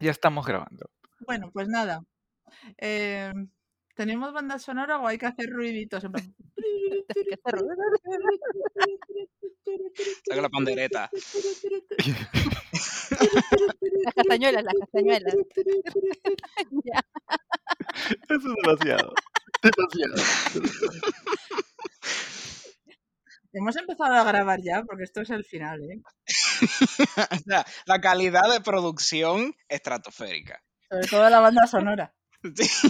[0.00, 0.90] Ya estamos grabando.
[1.20, 2.02] Bueno, pues nada.
[2.78, 3.32] Eh,
[3.94, 6.02] ¿Tenemos banda sonora o hay que hacer ruiditos?
[10.28, 11.10] Saca la pandereta.
[14.04, 15.34] Las castañuelas, las castañuelas.
[18.28, 19.14] Eso es demasiado.
[19.62, 20.14] Demasiado.
[23.52, 26.02] Hemos empezado a grabar ya porque esto es el final, ¿eh?
[27.32, 30.62] O sea, la calidad de producción estratosférica.
[30.90, 32.12] Sobre todo la banda sonora.
[32.54, 32.88] Sí.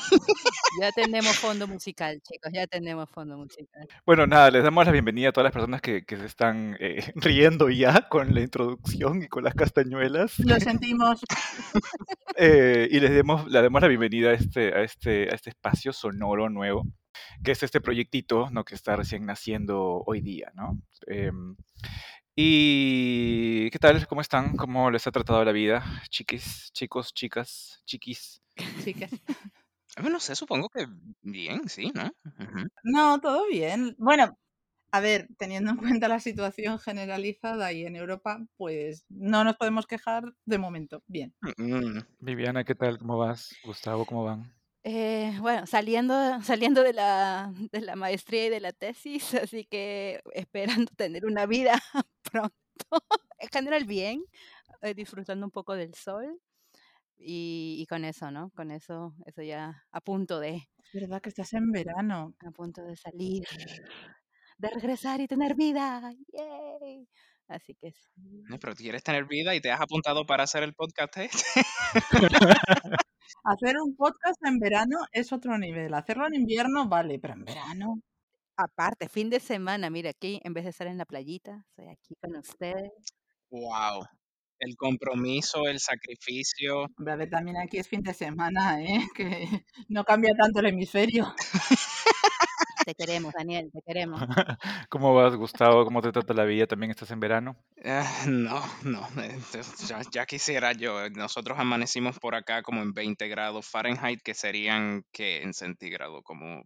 [0.81, 3.89] Ya tenemos fondo musical, chicos, ya tenemos fondo musical.
[4.05, 7.03] Bueno, nada, les damos la bienvenida a todas las personas que, que se están eh,
[7.15, 10.39] riendo ya con la introducción y con las castañuelas.
[10.41, 11.21] Lo sentimos.
[12.37, 15.95] Eh, y les demos, le damos la bienvenida a este, a, este, a este espacio
[15.95, 16.85] sonoro nuevo,
[17.43, 18.65] que es este proyectito ¿no?
[18.65, 20.79] que está recién naciendo hoy día, ¿no?
[21.07, 21.57] Em,
[22.37, 24.07] y ¿qué tal?
[24.07, 24.57] ¿Cómo están?
[24.57, 25.83] ¿Cómo les ha tratado la vida?
[26.11, 28.43] Chiquis, chicos, chicas, chiquis.
[28.85, 29.11] Chicas.
[30.03, 30.87] No sé, supongo que
[31.23, 32.11] bien, sí, ¿no?
[32.85, 33.95] No, todo bien.
[33.97, 34.37] Bueno,
[34.93, 39.87] a ver, teniendo en cuenta la situación generalizada y en Europa, pues no nos podemos
[39.87, 41.03] quejar de momento.
[41.07, 41.35] Bien.
[41.57, 42.99] Mm, Viviana, ¿qué tal?
[42.99, 43.57] ¿Cómo vas?
[43.65, 44.53] Gustavo, ¿cómo van?
[44.85, 50.21] Eh, bueno, saliendo, saliendo de la, de la maestría y de la tesis, así que
[50.33, 51.83] esperando tener una vida
[52.31, 52.55] pronto.
[53.39, 54.25] En general bien,
[54.83, 56.41] eh, disfrutando un poco del sol
[57.19, 58.51] y, y con eso, ¿no?
[58.51, 60.57] Con eso, eso ya a punto de,
[60.93, 62.35] Es verdad que estás en verano.
[62.47, 63.45] a punto de salir,
[64.59, 66.13] de regresar y tener vida.
[66.33, 67.09] ¡Yay!
[67.49, 68.43] Así que sí.
[68.61, 71.61] Pero quieres tener vida y te has apuntado para hacer el podcast este.
[73.45, 75.95] Hacer un podcast en verano es otro nivel.
[75.95, 78.01] Hacerlo en invierno, vale, pero en verano.
[78.59, 82.15] Aparte, fin de semana, mira, aquí en vez de estar en la playita, estoy aquí
[82.21, 82.91] con ustedes.
[83.51, 84.07] Wow.
[84.59, 86.87] El compromiso, el sacrificio.
[86.97, 89.07] Hombre, también aquí es fin de semana, ¿eh?
[89.15, 91.35] Que no cambia tanto el hemisferio.
[92.87, 94.21] Te queremos, Daniel, te queremos.
[94.89, 95.85] ¿Cómo vas, Gustavo?
[95.85, 96.67] ¿Cómo te trata la vida?
[96.67, 97.57] ¿También estás en verano?
[97.85, 99.39] Ah, no, no, eh,
[99.89, 101.11] ya, ya quisiera yo.
[101.11, 106.63] Nosotros amanecimos por acá como en 20 grados Fahrenheit, que serían que en centígrado como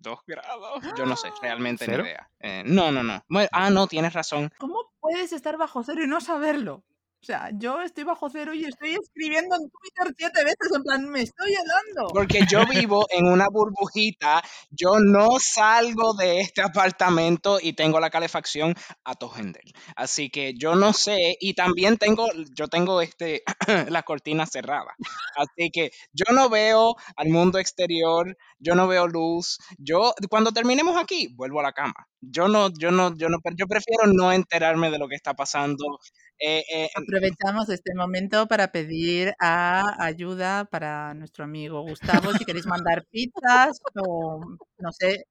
[0.00, 0.82] 2 grados.
[0.96, 2.04] Yo no sé, realmente ni ¿Cero?
[2.04, 2.30] idea.
[2.40, 3.24] Eh, no, no, no.
[3.28, 4.50] Bueno, ah, no, tienes razón.
[4.58, 6.84] ¿Cómo puedes estar bajo cero y no saberlo?
[7.22, 11.08] O sea, yo estoy bajo cero y estoy escribiendo en Twitter siete veces, en plan,
[11.08, 12.12] me estoy helando.
[12.12, 18.10] Porque yo vivo en una burbujita, yo no salgo de este apartamento y tengo la
[18.10, 18.74] calefacción
[19.04, 19.62] a tojender.
[19.94, 23.44] Así que yo no sé, y también tengo, yo tengo este,
[23.88, 24.96] las cortinas cerradas.
[25.36, 29.58] Así que yo no veo al mundo exterior, yo no veo luz.
[29.78, 32.08] Yo, cuando terminemos aquí, vuelvo a la cama.
[32.20, 35.98] Yo no, yo no, yo no, yo prefiero no enterarme de lo que está pasando.
[36.38, 42.64] Eh, eh, Aprovechamos este momento para pedir a ayuda para nuestro amigo Gustavo, si queréis
[42.64, 44.40] mandar pizzas o,
[44.78, 45.26] no sé,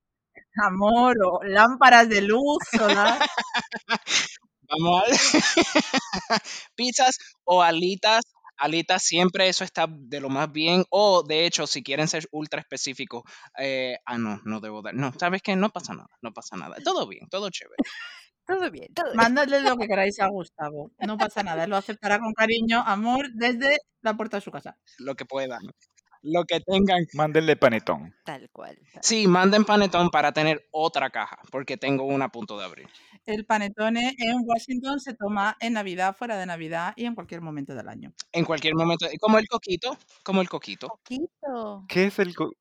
[0.64, 3.20] amor o lámparas de luz solar.
[4.70, 5.04] Vamos
[6.76, 8.26] pizzas o alitas.
[8.58, 10.86] Alitas siempre eso está de lo más bien.
[10.92, 13.24] O de hecho, si quieren ser ultra específicos,
[13.58, 14.94] eh, ah, no, no debo dar.
[14.94, 15.56] No, ¿sabes qué?
[15.56, 16.76] No pasa nada, no pasa nada.
[16.84, 17.78] Todo bien, todo chévere.
[18.46, 19.18] Todo bien, todo bien.
[19.18, 20.92] Mandadle lo que queráis a Gustavo.
[21.00, 24.78] No pasa nada, él lo aceptará con cariño, amor, desde la puerta de su casa.
[25.00, 25.62] Lo que puedan.
[26.24, 27.04] Lo que tengan.
[27.16, 28.14] Mándenle panetón.
[28.26, 28.78] Tal cual.
[28.94, 32.88] tal- Sí, manden panetón para tener otra caja, porque tengo una a punto de abrir.
[33.26, 37.74] El panetone en Washington se toma en Navidad, fuera de Navidad y en cualquier momento
[37.74, 38.14] del año.
[38.34, 39.08] En cualquier momento.
[39.20, 40.88] Como el coquito, como el coquito.
[40.90, 41.86] Poquito.
[41.88, 42.36] ¿Qué es el...
[42.36, 42.52] co-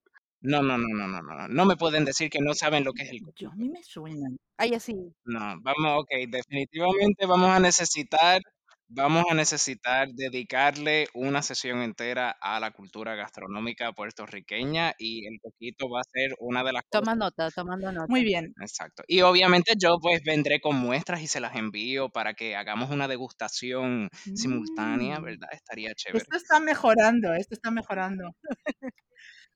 [0.42, 1.48] No, no, no, no, no, no.
[1.48, 3.50] No me pueden decir que no saben lo que es el coquito.
[3.50, 4.28] Yo a mí me suena.
[4.56, 4.94] Ay, así.
[5.24, 8.40] No, vamos, ok, definitivamente vamos a necesitar,
[8.88, 15.88] vamos a necesitar dedicarle una sesión entera a la cultura gastronómica puertorriqueña y el coquito
[15.90, 17.18] va a ser una de las Toma cosas.
[17.18, 18.06] nota, tomando nota.
[18.08, 18.54] Muy bien.
[18.60, 19.04] Exacto.
[19.06, 23.06] Y obviamente yo pues vendré con muestras y se las envío para que hagamos una
[23.08, 25.24] degustación simultánea, Mm.
[25.24, 25.48] ¿verdad?
[25.52, 26.18] Estaría chévere.
[26.18, 28.34] Esto está mejorando, esto está mejorando.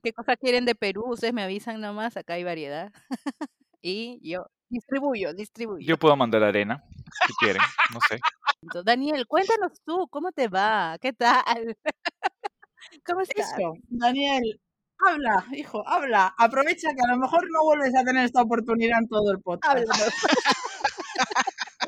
[0.04, 1.06] ¿Qué cosas quieren de Perú?
[1.06, 2.92] Ustedes me avisan nomás, acá hay variedad.
[3.80, 5.86] y yo distribuyo, distribuyo.
[5.86, 6.84] Yo puedo mandar arena,
[7.26, 8.20] si quieren, no sé.
[8.60, 10.98] Entonces, Daniel, cuéntanos tú, ¿cómo te va?
[11.00, 11.78] ¿Qué tal?
[13.06, 13.54] ¿Cómo estás?
[13.54, 14.60] Eso, Daniel,
[15.08, 16.34] habla, hijo, habla.
[16.36, 19.74] Aprovecha que a lo mejor no vuelves a tener esta oportunidad en todo el podcast.
[19.74, 20.12] Háblanos.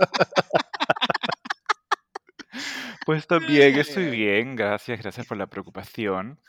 [3.07, 6.41] Pues también, estoy bien, gracias, gracias por la preocupación.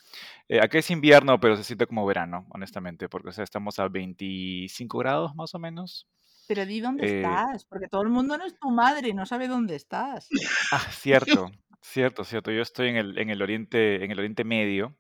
[0.49, 3.87] Eh, acá es invierno, pero se siente como verano, honestamente, porque o sea, estamos a
[3.87, 6.07] 25 grados más o menos.
[6.47, 9.27] Pero di dónde Eh, estás, porque todo el mundo no es tu madre y no
[9.27, 10.29] sabe dónde estás.
[10.71, 11.51] Ah, cierto.
[11.79, 12.49] Cierto, cierto.
[12.51, 14.97] Yo estoy en el, en el Oriente, en el Oriente Medio,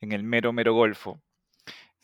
[0.00, 1.22] en el mero, mero Golfo.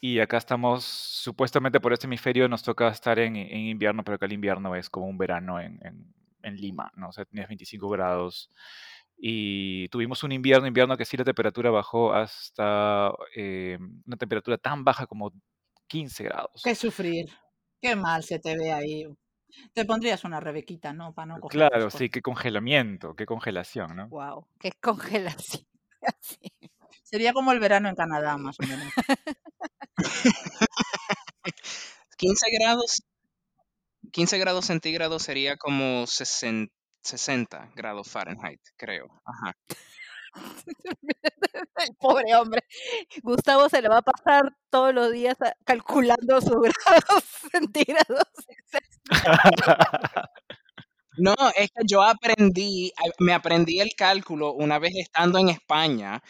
[0.01, 4.27] Y acá estamos, supuestamente por este hemisferio nos toca estar en, en invierno, pero acá
[4.27, 7.09] el invierno es como un verano en, en- en Lima, ¿no?
[7.09, 8.51] O sea, tenías 25 grados.
[9.17, 14.85] Y tuvimos un invierno, invierno que sí la temperatura bajó hasta eh, una temperatura tan
[14.85, 15.33] baja como
[15.87, 16.63] 15 grados.
[16.65, 17.27] Qué sufrir.
[17.81, 19.07] Qué mal se te ve ahí.
[19.75, 21.13] Te pondrías una rebequita, ¿no?
[21.13, 24.09] Para no coger Claro, sí, qué congelamiento, qué congelación, ¿no?
[24.09, 25.67] Wow, qué congelación.
[27.03, 28.93] Sería como el verano en Canadá, más o menos.
[32.17, 33.03] 15 grados,
[34.13, 36.73] 15 grados centígrados sería como 60,
[37.03, 39.07] 60 grados Fahrenheit, creo.
[39.25, 39.57] Ajá.
[40.35, 42.63] El pobre hombre.
[43.23, 46.57] Gustavo se le va a pasar todos los días a- calculando sus
[46.87, 48.25] grados centígrados.
[51.19, 56.23] No, es que yo aprendí, me aprendí el cálculo una vez estando en España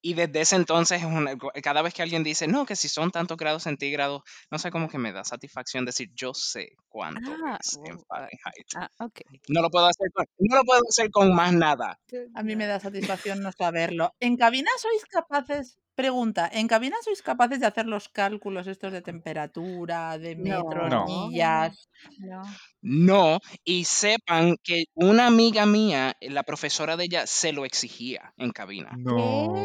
[0.00, 3.36] y desde ese entonces, una- cada vez que alguien dice, no, que si son tantos
[3.36, 7.78] grados centígrados, no sé cómo que me da satisfacción decir, yo sé cuánto Ah, es
[7.84, 8.66] en oh, Fahrenheit.
[8.76, 9.20] ah, ok.
[9.48, 11.98] No lo puedo hacer con, no lo puedo hacer con más nada.
[12.34, 14.14] A mí me da satisfacción no saberlo.
[14.20, 15.78] ¿En cabina sois capaces?
[16.00, 21.06] Pregunta, ¿en cabina sois capaces de hacer los cálculos estos de temperatura, de metros, No.
[21.08, 21.72] millas?
[22.16, 22.60] No.
[22.80, 28.52] No, y sepan que una amiga mía, la profesora de ella, se lo exigía en
[28.52, 29.00] cabina.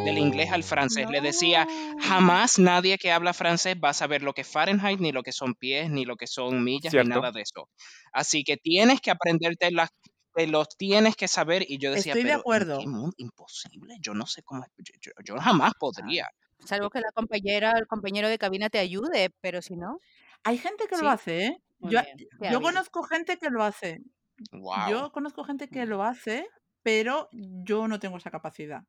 [0.03, 0.63] Del inglés al No.
[0.63, 1.07] francés.
[1.09, 1.99] Le decía, No.
[1.99, 5.31] jamás nadie que habla francés va a saber lo que es Fahrenheit, ni lo que
[5.31, 7.07] son pies, ni lo que son millas, ni Cierto.
[7.07, 7.69] nada de eso.
[8.11, 9.89] Así que tienes que aprenderte las,
[10.33, 11.63] te los tienes que saber.
[11.67, 12.79] Y yo decía, Estoy de pero ¿en acuerdo.
[12.79, 13.13] qué mundo?
[13.17, 13.95] Imposible.
[13.99, 16.27] Yo no sé cómo, yo, yo- yo jamás podría.
[16.65, 19.99] Salvo que la compañera, el compañero de cabina te ayude, pero si no,
[20.45, 21.01] Hay gente que Sí.
[21.03, 21.57] lo hace, ¿eh?
[21.79, 23.99] Muy Yo, conozco gente que lo hace.
[24.51, 24.89] Wow.
[24.89, 26.45] Yo conozco gente que lo hace,
[26.81, 28.81] pero yo no tengo esa capacidad.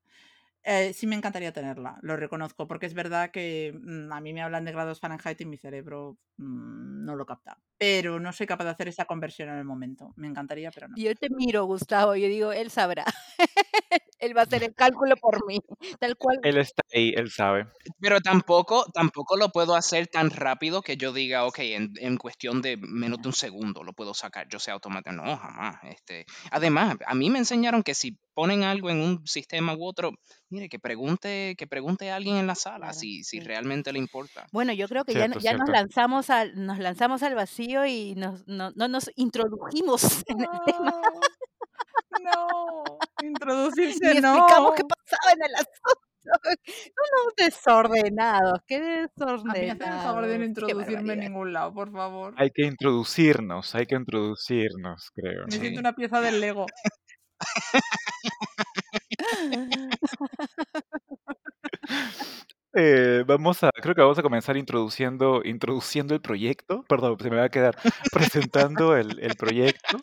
[0.67, 4.41] Eh, sí me encantaría tenerla, lo reconozco, porque es verdad que mm, a mí me
[4.41, 7.59] hablan de grados Fahrenheit y mi cerebro mm, no lo capta.
[7.77, 10.15] Pero no soy capaz de hacer esa conversión en el momento.
[10.17, 10.95] Me encantaría, pero no.
[10.97, 13.05] yo te miro, Gustavo, yo digo, él sabrá.
[14.25, 15.61] él va a hacer el cálculo por mí,
[16.01, 16.39] tal cual.
[16.43, 17.67] Él está ahí, él sabe.
[18.01, 22.63] Pero tampoco, tampoco lo puedo hacer tan rápido que yo diga, ok, en, en cuestión
[22.63, 25.13] de menos de un segundo lo puedo sacar, yo sé automático.
[25.13, 25.77] No, jamás.
[25.85, 26.27] Este.
[26.51, 30.11] Además, a mí me enseñaron que si ponen algo en un sistema u otro,
[30.49, 33.41] mire, que pregunte, que pregunte a alguien en la sala Claro, si, si sí.
[33.41, 34.47] realmente le importa.
[34.53, 35.73] Bueno, yo creo que ya, Cierto, ya nos cierto.
[35.73, 41.01] lanzamos al, nos lanzamos al vacío y nos, no, no nos introdujimos en el tema.
[42.23, 42.85] No,
[43.23, 44.75] introducirse Ni explicamos no.
[44.75, 46.01] qué pasaba en el asunto.
[46.25, 50.49] Unos desordenados, qué A mí hacen el favor de no desordenados.
[50.49, 52.35] Introducirme en ningún lado, por favor.
[52.39, 55.45] Hay que introducirnos, hay que introducirnos, creo.
[55.47, 55.61] Me ¿no?
[55.61, 56.67] siento una pieza del Lego.
[62.77, 66.83] Eh, vamos a, creo que vamos a comenzar introduciendo, introduciendo el proyecto.
[66.89, 67.77] Perdón, se me va a quedar
[68.13, 69.99] presentando el, el proyecto.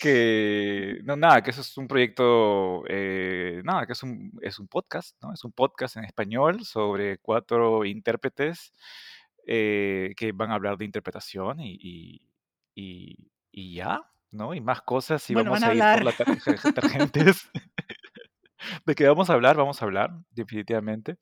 [0.00, 4.68] Que, no, nada, que eso es un proyecto, eh, nada, que es un, es un
[4.68, 5.32] podcast, ¿no?
[5.32, 8.74] Es un podcast en español sobre cuatro intérpretes
[9.46, 12.28] eh, que van a hablar de interpretación y, y,
[12.74, 14.02] y- y ya,
[14.32, 14.52] ¿no?
[14.52, 17.48] Y más cosas y Bueno, vamos a a ir por la tar- tangentes.
[18.86, 21.18] De que vamos a hablar, vamos a hablar, definitivamente.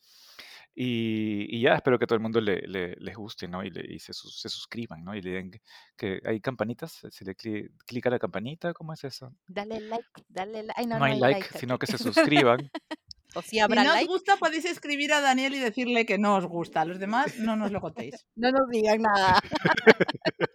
[0.74, 3.62] Y, y ya, espero que todo el mundo le, le- les guste, ¿no?
[3.62, 5.14] Y, le- y se, se suscriban, ¿no?
[5.14, 5.50] Y le den
[5.96, 9.34] que, hay campanitas, se le cli- clica la campanita, ¿cómo es eso?
[9.46, 10.72] Dale like, dale like.
[10.76, 11.98] Ay, no, No no, hay hay like, like sino que se
[12.56, 12.70] suscriban.
[13.34, 16.18] O si Si habrá no os like, gusta, podéis escribir a Daniel y decirle que
[16.18, 16.82] no os gusta.
[16.82, 18.14] A los demás no nos lo contéis.
[18.36, 19.40] no nos digan nada.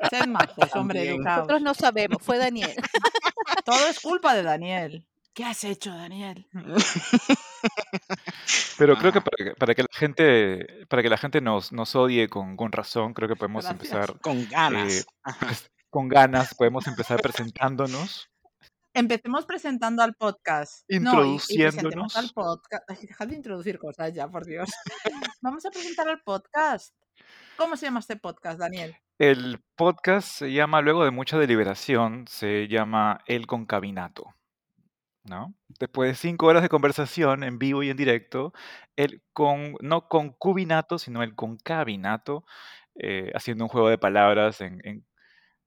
[0.10, 1.24] Sed majos, hombre, También.
[1.24, 1.62] Nosotros educados.
[1.62, 2.74] no sabemos, fue Daniel.
[3.66, 5.06] Todo es culpa de Daniel.
[5.38, 6.48] ¿Qué has hecho, Daniel?
[8.80, 11.72] Pero creo que Ah, para que, para que la gente, para que la gente nos,
[11.72, 13.92] nos odie con, con razón, creo que podemos Gracias.
[13.92, 15.06] empezar con eh, ganas.
[15.40, 18.30] Pres- con ganas, podemos empezar presentándonos,
[18.96, 20.84] Empecemos presentando al podcast.
[20.90, 22.34] No, y, y al introduciéndonos.
[22.34, 22.90] podcast.
[22.90, 24.72] Ay, dejad de introducir cosas ya, por Dios.
[25.42, 26.96] Vamos a presentar al podcast.
[27.58, 28.96] ¿Cómo se llama este podcast, Daniel?
[29.20, 34.34] El podcast se llama, luego de mucha deliberación, se llama El Concabinato,
[35.28, 35.54] ¿no?
[35.80, 38.54] Después de cinco horas de conversación en vivo y en directo,
[38.96, 42.46] el con, no concubinato, sino el concabinato,
[42.96, 45.06] eh, haciendo un juego de palabras en, en-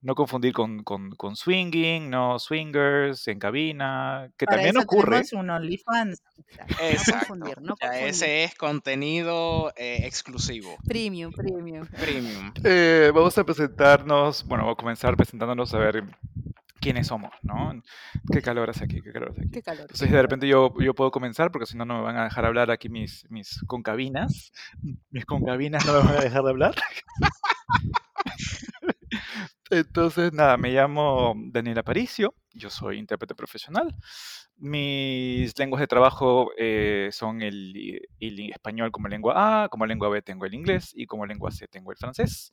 [0.02, 5.10] no confundir con, con, con swinging, no swingers, en cabina, que Para también eso ocurre.
[5.24, 6.22] tenemos un OnlyFans.
[6.58, 7.26] No Exacto.
[7.28, 8.08] confundir, no confundir.
[8.08, 11.86] ese es contenido eh, exclusivo, Premium, premium.
[11.86, 12.52] premium.
[12.64, 16.04] Eh, vamos a presentarnos, bueno, vamos a comenzar presentándonos a ver
[16.80, 17.80] quiénes somos, ¿no?
[18.32, 19.50] Qué calor hace aquí, qué calor hace aquí.
[19.50, 19.82] Qué calor.
[19.82, 22.46] Entonces, de repente yo, yo puedo comenzar, porque si no, no me van a dejar
[22.46, 24.52] hablar aquí mis, mis concabinas.
[25.10, 26.74] Mis concabinas no me van a dejar de hablar.
[29.70, 33.94] Entonces, nada, me llamo Daniel Aparicio, yo soy intérprete profesional.
[34.56, 40.22] Mis lenguas de trabajo eh, son el, el español como lengua A, como lengua B
[40.22, 42.52] tengo el inglés y como lengua C tengo el francés.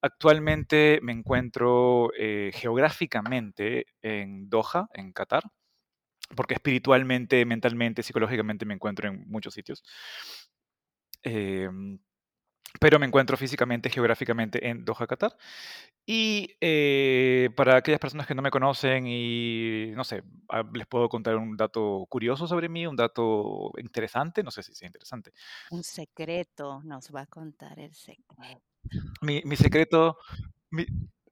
[0.00, 5.42] Actualmente me encuentro eh, geográficamente en Doha, en Qatar,
[6.36, 9.82] porque espiritualmente, mentalmente, psicológicamente me encuentro en muchos sitios.
[11.22, 11.98] Em,
[12.80, 15.36] pero me encuentro físicamente, geográficamente en Doha, Qatar.
[16.06, 21.08] Y eh, para aquellas personas que no me conocen y, no sé, ah, les puedo
[21.08, 25.32] contar un dato curioso sobre mí, un dato interesante, no sé si sea interesante.
[25.70, 28.62] Un secreto nos va a contar el secreto.
[29.20, 30.18] Mi, mi secreto,
[30.70, 30.86] mi,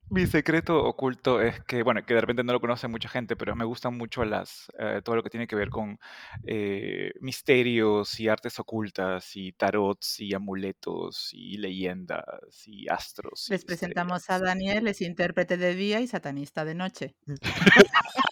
[0.09, 3.57] mi secreto oculto es que, bueno, que de repente no lo conoce mucha gente, pero
[3.57, 5.99] me gustan mucho las, eh, todo lo que tiene que ver con
[6.45, 12.23] eh, misterios y artes ocultas y tarots y amuletos y leyendas
[12.67, 13.49] y astros.
[13.49, 14.39] y Les presentamos a.
[14.39, 17.17] Daniel, es intérprete de día y satanista de noche.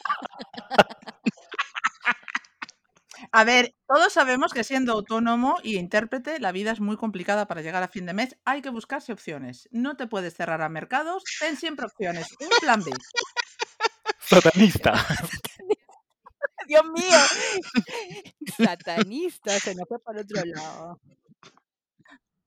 [3.37, 7.63] A ver, todos sabemos que siendo autónomo y intérprete, la vida es muy complicada para
[7.63, 8.37] llegar a fin de mes.
[8.45, 9.69] Hay que buscarse opciones.
[9.73, 12.29] No te puedes cerrar a mercados, ten siempre opciones.
[12.39, 12.93] Un plan B.
[14.21, 14.93] Satanista.
[16.69, 17.19] Dios mío.
[18.57, 21.01] Satanista, se nos fue para otro lado.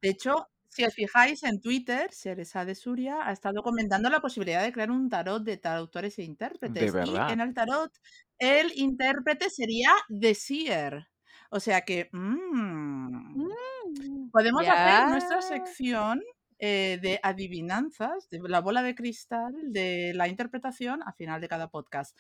[0.02, 4.64] De hecho, si os fijáis en Twitter, Seresa de Suria ha estado comentando la posibilidad
[4.64, 6.84] de crear un tarot de traductores e intérpretes.
[6.84, 7.32] Y verdad?
[7.32, 7.92] en el tarot,
[8.40, 11.08] el intérprete sería The Seer.
[11.50, 13.48] O sea que mm,
[13.88, 16.22] Mm, podemos hacer nuestra sección
[16.60, 21.68] eh, de adivinanzas, de la bola de cristal, de la interpretación al final de cada
[21.70, 22.18] podcast.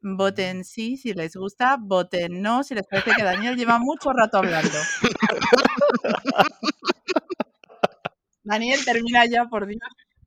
[0.00, 4.38] Voten sí si les gusta, voten no si les parece que Daniel lleva mucho rato
[4.38, 4.78] hablando.
[8.44, 9.80] Daniel, termina ya, por Dios.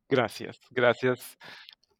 [0.09, 1.37] Gracias, gracias,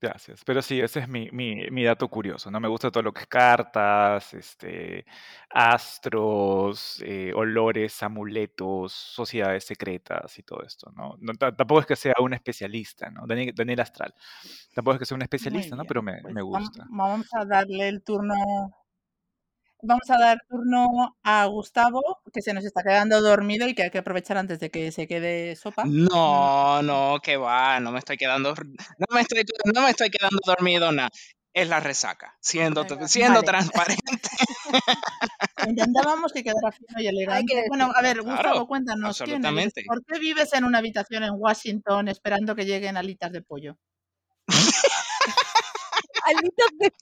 [0.01, 0.43] gracias.
[0.46, 2.60] Pero sí, ese es mi, mi, mi dato curioso, ¿no?
[2.60, 5.05] Me gusta todo lo que es cartas, este,
[5.50, 11.15] astros, eh, olores, amuletos, sociedades secretas y todo esto, ¿no?
[11.20, 13.25] No, ta- tampoco es que sea un especialista, ¿no?
[13.27, 14.13] Daniel, Daniel Astral.
[14.74, 15.86] Tampoco es que sea un especialista, ¿no?
[15.86, 16.86] Pero me, pues me gusta.
[16.89, 18.34] vamos a darle el turno.
[19.84, 23.90] Vamos a dar turno a Gustavo, que se nos está quedando dormido y que hay
[23.90, 25.84] que aprovechar antes de que se quede sopa.
[25.86, 30.40] No, no, que va, no me estoy quedando, no me estoy, no me estoy quedando
[30.46, 31.10] dormido, nada.
[31.54, 33.08] Es la resaca, siendo, Venga.
[33.10, 33.46] siendo Vale.
[33.46, 34.30] transparente.
[35.68, 37.66] Intentábamos que quedara fino y que elegante.
[37.68, 39.42] Bueno, a ver, Claro, Gustavo, cuéntanos, ¿quién.
[39.42, 43.78] ¿Por qué vives en una habitación en Washington esperando que lleguen alitas de pollo?
[46.32, 46.94] Alitas de-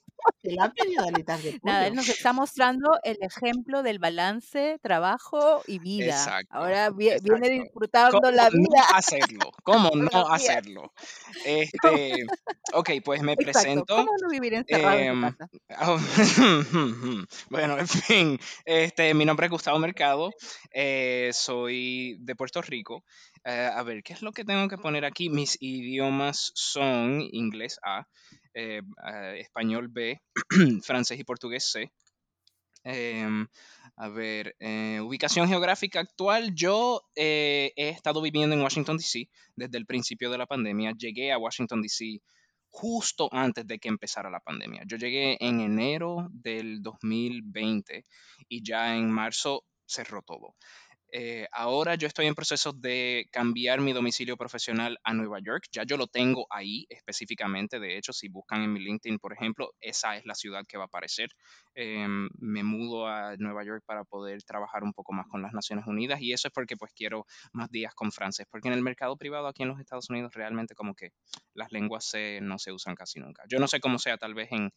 [0.42, 1.96] ¿Te la ha pedido alitas de Nada, él pollo?
[1.96, 6.16] nos está mostrando el ejemplo del balance, trabajo y vida.
[6.16, 7.50] Exacto, Ahora viene exacto.
[7.50, 9.52] disfrutando ¿Cómo la no vida hacerlo?
[9.64, 10.94] ¿Cómo no hacerlo?
[11.44, 12.24] Este,
[12.74, 13.86] ok, pues me Exacto.
[13.86, 13.96] presento.
[13.96, 15.50] ¿Cómo no vivir encerrado en em, tu casa?
[15.82, 15.98] oh,
[17.50, 20.32] bueno, en fin, este, mi nombre es Gustavo Mercado,
[20.72, 23.04] eh, soy de Puerto Rico.
[23.46, 25.30] Eh, a ver, ¿qué es lo que tengo que poner aquí?
[25.30, 28.08] Mis idiomas son inglés A,
[28.54, 28.82] eh,
[29.38, 30.22] español B,
[30.84, 31.92] francés y portugués C.
[32.84, 33.48] Em,
[33.98, 36.56] a ver, eh, ubicación geográfica actual.
[36.56, 39.30] Yo eh, he estado viviendo en Washington, D.C.
[39.56, 40.94] desde el principio de la pandemia.
[40.98, 42.22] Llegué a Washington, D.C.
[42.70, 44.84] justo antes de que empezara la pandemia.
[44.86, 48.06] Yo llegué en enero del 2020
[48.48, 50.56] y ya en marzo cerró todo.
[51.12, 55.66] Eh, ahora yo estoy en proceso de cambiar mi domicilio profesional a Nueva York.
[55.72, 57.80] Ya yo lo tengo ahí específicamente.
[57.80, 60.84] De hecho, si buscan en mi LinkedIn, por ejemplo, esa es la ciudad que va
[60.84, 61.30] a aparecer.
[61.74, 65.86] Em, me mudo a Nueva York para poder trabajar un poco más con las Naciones
[65.88, 69.18] Unidas y eso es porque pues quiero más días con francés, porque en el mercado
[69.18, 71.12] privado aquí en los Estados Unidos realmente como que
[71.54, 73.44] las lenguas C no se usan casi nunca.
[73.50, 74.72] Yo no sé cómo sea tal vez en,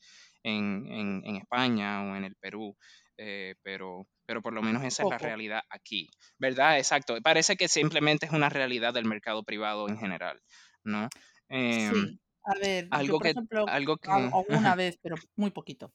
[0.90, 2.76] en- en España o en el Perú,
[3.16, 6.78] eh, pero, pero por lo menos esa es la realidad aquí, ¿verdad?
[6.78, 7.16] Exacto.
[7.22, 10.40] Parece que simplemente es una realidad del mercado privado en general,
[10.84, 11.08] ¿no?
[11.48, 12.18] Em, Sí.
[12.44, 15.92] A ver, yo por que, ejemplo, algo que, al- alguna vez, pero muy poquito.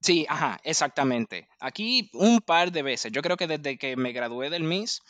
[0.00, 1.48] Sí, ajá, exactamente.
[1.60, 3.10] Aquí un par de veces.
[3.12, 5.00] Yo creo que desde que me gradué del MIS,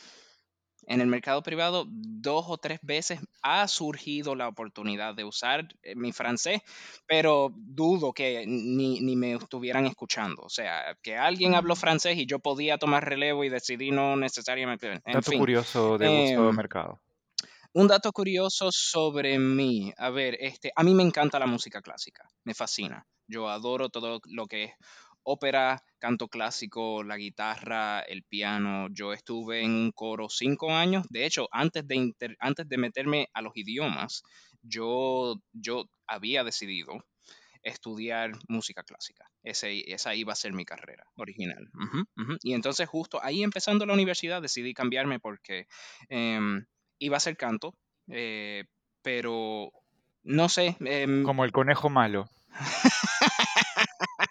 [0.88, 5.95] en el mercado privado, dos o tres veces ha surgido la oportunidad de usar eh,
[5.95, 6.61] mi francés,
[7.07, 10.42] pero dudo que ni, ni me estuvieran escuchando.
[10.42, 11.76] O sea, que alguien habló Mm.
[11.76, 15.00] francés y yo podía tomar relevo y decidí no necesariamente.
[15.04, 15.38] En Dato fin.
[15.38, 17.00] curioso de Gustavo em, Mercado.
[17.73, 19.92] Un dato curioso sobre mí.
[19.97, 22.28] A ver, este, a mí me encanta la música clásica.
[22.45, 23.07] Me fascina.
[23.26, 24.73] Yo adoro todo lo que es
[25.30, 28.88] ópera, canto clásico, la guitarra, el piano.
[28.90, 31.06] Yo estuve en un coro cinco años.
[31.11, 34.23] De hecho, antes de, inter- antes de meterme a los idiomas,
[34.62, 36.92] yo, yo había decidido
[37.62, 39.26] estudiar música clásica.
[39.42, 41.68] Ese, esa iba a ser mi carrera original.
[42.42, 45.66] Y entonces justo ahí empezando la universidad decidí cambiarme porque
[46.08, 46.64] em,
[46.99, 47.75] iba a ser canto,
[48.08, 48.64] eh,
[49.02, 49.70] pero
[50.23, 50.76] no sé.
[50.80, 52.28] em, Como el conejo malo.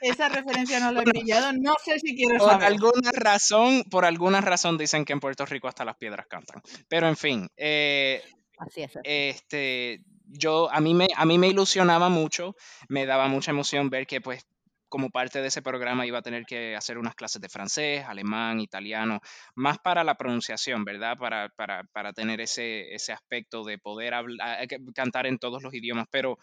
[0.10, 1.12] Esa referencia no la he Bueno.
[1.22, 2.68] pillado, no sé si quiero por saber.
[2.68, 6.62] alguna razón, por alguna razón dicen que en Puerto Rico hasta las piedras cantan.
[6.88, 8.24] Pero en fin, eh,
[8.58, 8.96] Así es.
[8.98, 9.00] así.
[9.04, 12.56] este, yo, a mí, me, a mí me ilusionaba mucho,
[12.90, 14.46] me daba mucha emoción ver que pues
[14.90, 18.62] como parte de ese programa iba a tener que hacer unas clases de francés, alemán,
[18.62, 19.20] italiano,
[19.54, 21.18] más para la pronunciación, ¿verdad?
[21.18, 25.62] Para, para, para tener ese, ese aspecto de poder hablar, eh, que- cantar en todos
[25.62, 26.38] los idiomas, pero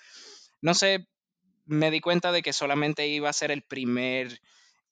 [0.60, 1.06] no sé,
[1.66, 4.40] me di cuenta de que solamente iba a ser el primer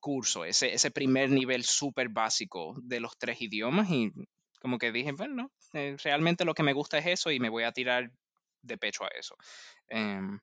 [0.01, 4.13] curso, ese, ese primer nivel súper básico de los tres idiomas y
[4.61, 7.49] como que dije, bueno, no, eh, realmente lo que me gusta es eso y me
[7.49, 8.11] voy a tirar
[8.63, 9.37] de pecho a eso.
[9.89, 10.39] Em,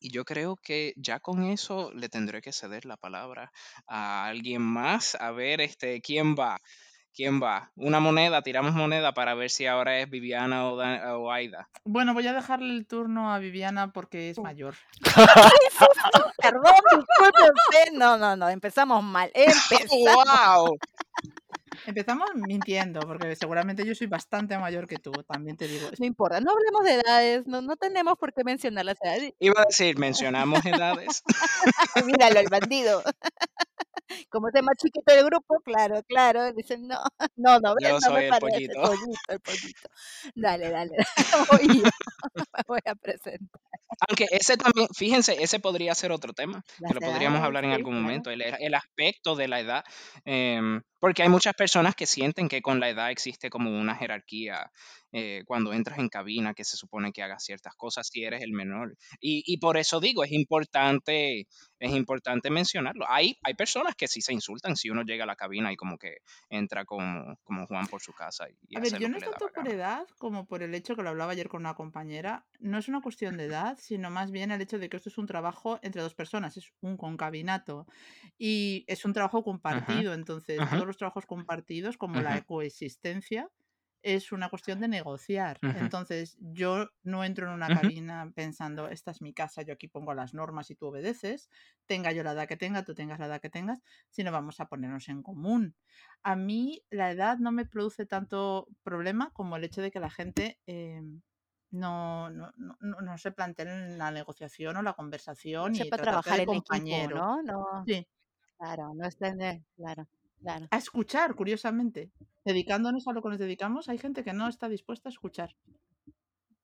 [0.00, 3.52] y yo creo que ya con eso le tendré que ceder la palabra
[3.86, 5.14] a alguien más.
[5.16, 6.60] A ver, este, ¿quién va?
[7.16, 7.70] ¿Quién va?
[7.76, 11.66] Una moneda, tiramos moneda para ver si ahora es Viviana o, Da- o Aida.
[11.84, 14.74] Bueno, voy a dejarle el turno a Viviana porque es mayor.
[16.42, 17.92] Perdón, disculpe usted.
[17.94, 19.30] No, no, no, empezamos mal.
[19.34, 19.88] Empezamos.
[19.90, 20.78] ¡Wow!
[21.86, 25.88] Empezamos mintiendo, porque seguramente yo soy bastante mayor que tú, también te digo.
[25.98, 29.32] No importa, no hablemos de edades, no, no tenemos por qué mencionar las edades.
[29.38, 31.22] Iba a decir, mencionamos edades.
[32.06, 33.02] Míralo, el bandido.
[34.30, 36.52] Como es el más chiquito del grupo, claro, claro.
[36.52, 36.98] Dicen, no,
[37.36, 38.82] no, no, Yo no soy me el parece, pollito.
[38.82, 39.88] El pollito, el pollito.
[40.34, 40.92] Dale, dale.
[41.50, 41.90] Voy yo.
[42.34, 43.60] Me voy a presentar.
[44.08, 47.70] Aunque ese también, fíjense, ese podría ser otro tema, que lo podríamos edades, hablar en
[47.70, 49.84] sí, algún momento, el, el aspecto de la edad,
[50.24, 54.72] em, porque hay muchas personas que sienten que con la edad existe como una jerarquía
[55.18, 58.52] eh, cuando entras en cabina, que se supone que hagas ciertas cosas si eres el
[58.52, 58.98] menor.
[59.18, 61.46] Y, y por eso digo, es importante,
[61.78, 63.06] es importante mencionarlo.
[63.08, 65.96] Hay, hay personas que sí se insultan si uno llega a la cabina y como
[65.96, 66.18] que
[66.50, 70.06] entra como, como Juan por su casa y, A ver, yo no tanto por edad
[70.18, 72.44] como por el hecho que lo hablaba ayer con una compañera.
[72.60, 75.16] No es una cuestión de edad, sino más bien el hecho de que esto es
[75.16, 77.86] un trabajo entre dos personas, es un concabinato
[78.36, 80.12] y es un trabajo compartido.
[80.12, 83.48] Entonces, todos los trabajos compartidos, como la coexistencia,
[84.14, 85.62] es una cuestión de negociar.
[85.72, 90.14] Entonces, yo no entro en una cabina pensando, esta es mi casa, yo aquí pongo
[90.14, 91.50] las normas y tú obedeces,
[91.86, 94.66] tenga yo la edad que tenga, tú tengas la edad que tengas, sino vamos a
[94.68, 95.76] ponernos en común.
[96.22, 100.10] A mí la edad no me produce tanto problema como el hecho de que la
[100.10, 101.02] gente eh,
[101.70, 106.40] no, no, no, no- se plantee en la negociación o la conversación y Sepa trabajar
[106.40, 107.16] de en equipo, compañero.
[107.16, 107.42] ¿no?
[107.42, 108.06] No, Sí,
[108.58, 110.08] claro, no es tener, claro,
[110.46, 110.66] claro.
[110.70, 112.10] a escuchar, curiosamente.
[112.44, 115.54] Dedicándonos a lo que nos dedicamos, hay gente que no está dispuesta a escuchar.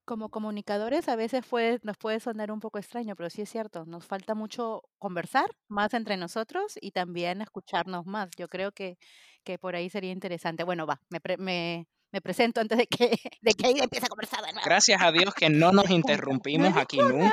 [0.05, 3.85] Como comunicadores a veces puede, nos puede sonar un poco extraño, pero sí es cierto,
[3.87, 8.31] nos falta mucho conversar más entre nosotros y también escucharnos más.
[8.37, 8.99] Yo creo que,
[9.45, 10.65] que por ahí sería interesante.
[10.65, 13.11] Bueno, va, me, pre- me, me presento antes de que,
[13.43, 14.65] de que empiece a conversar de nuevo.
[14.65, 17.33] Gracias a Dios que no nos interrumpimos aquí nunca.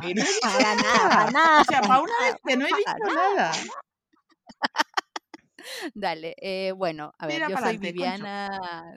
[0.00, 1.08] Para nada, nada.
[1.10, 3.52] para nada, O sea, para una vez que no he dicho para nada.
[5.94, 8.26] Dale, eh, bueno, a ver, yo soy adelante, Concho.
[8.26, 8.96] Viviana.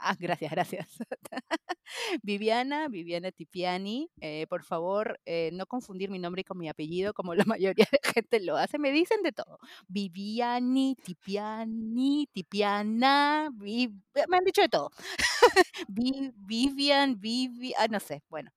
[0.00, 0.88] Ah, gracias, gracias.
[2.22, 4.10] Viviana, Viviana Tipiani.
[4.20, 8.00] eh, por favor, eh, no confundir mi nombre con mi apellido como la mayoría de
[8.14, 8.78] gente lo hace.
[8.78, 9.58] Me dicen de todo.
[9.88, 13.50] Viviani, Tipiani, Tipiana.
[13.54, 13.92] Vi-
[14.28, 14.90] me han dicho de todo.
[15.88, 18.50] Vi- Vivian, Vivi, ah, no sé, bueno,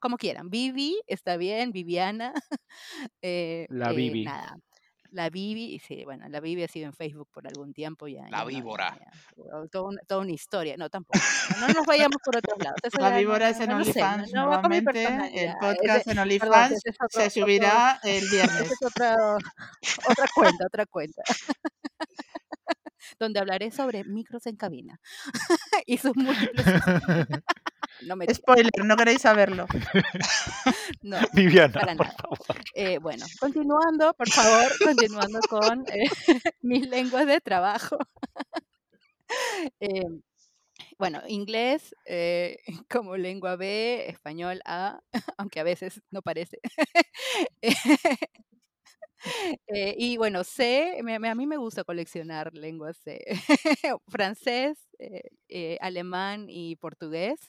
[0.00, 0.50] como quieran.
[0.50, 2.32] Vivi, está bien, Viviana.
[3.22, 4.56] eh, La eh, nada.
[5.14, 8.38] La Bibi, sí, bueno, la Bibi ha sido en Facebook por algún tiempo, ya, La
[8.38, 8.98] ya no, ya, víbora.
[8.98, 9.12] ya,
[9.58, 11.18] o- toda una, toda una historia, no, tampoco,
[11.60, 13.68] no, no nos vayamos por otros lados, eso La ya no, víbora no, es en
[13.68, 15.04] no, no no, OnlyFans no nuevamente.
[15.34, 18.70] El podcast en OnlyFans otro, se otro, subirá el ese viernes.
[18.72, 19.16] es otra,
[20.08, 21.22] otra cuenta, otra cuenta,
[23.18, 25.00] donde hablaré sobre micros en cabina
[25.86, 26.66] y sus múltiples.
[28.00, 29.66] No me Spoiler, no queréis saberlo.
[31.02, 32.16] no, Viviana, para por nada.
[32.16, 32.38] favor.
[32.74, 36.08] Eh, bueno, continuando, por favor, continuando con eh,
[36.62, 37.98] mis lenguas de trabajo.
[39.80, 40.02] Eh,
[40.98, 42.56] bueno, inglés eh,
[42.90, 45.00] como lengua B, español A,
[45.36, 46.58] aunque a veces no parece.
[49.68, 53.20] Eh, y bueno, sé, me- me- a mí me gusta coleccionar lenguas, eh,
[54.08, 57.40] francés, eh, eh, alemán y portugués.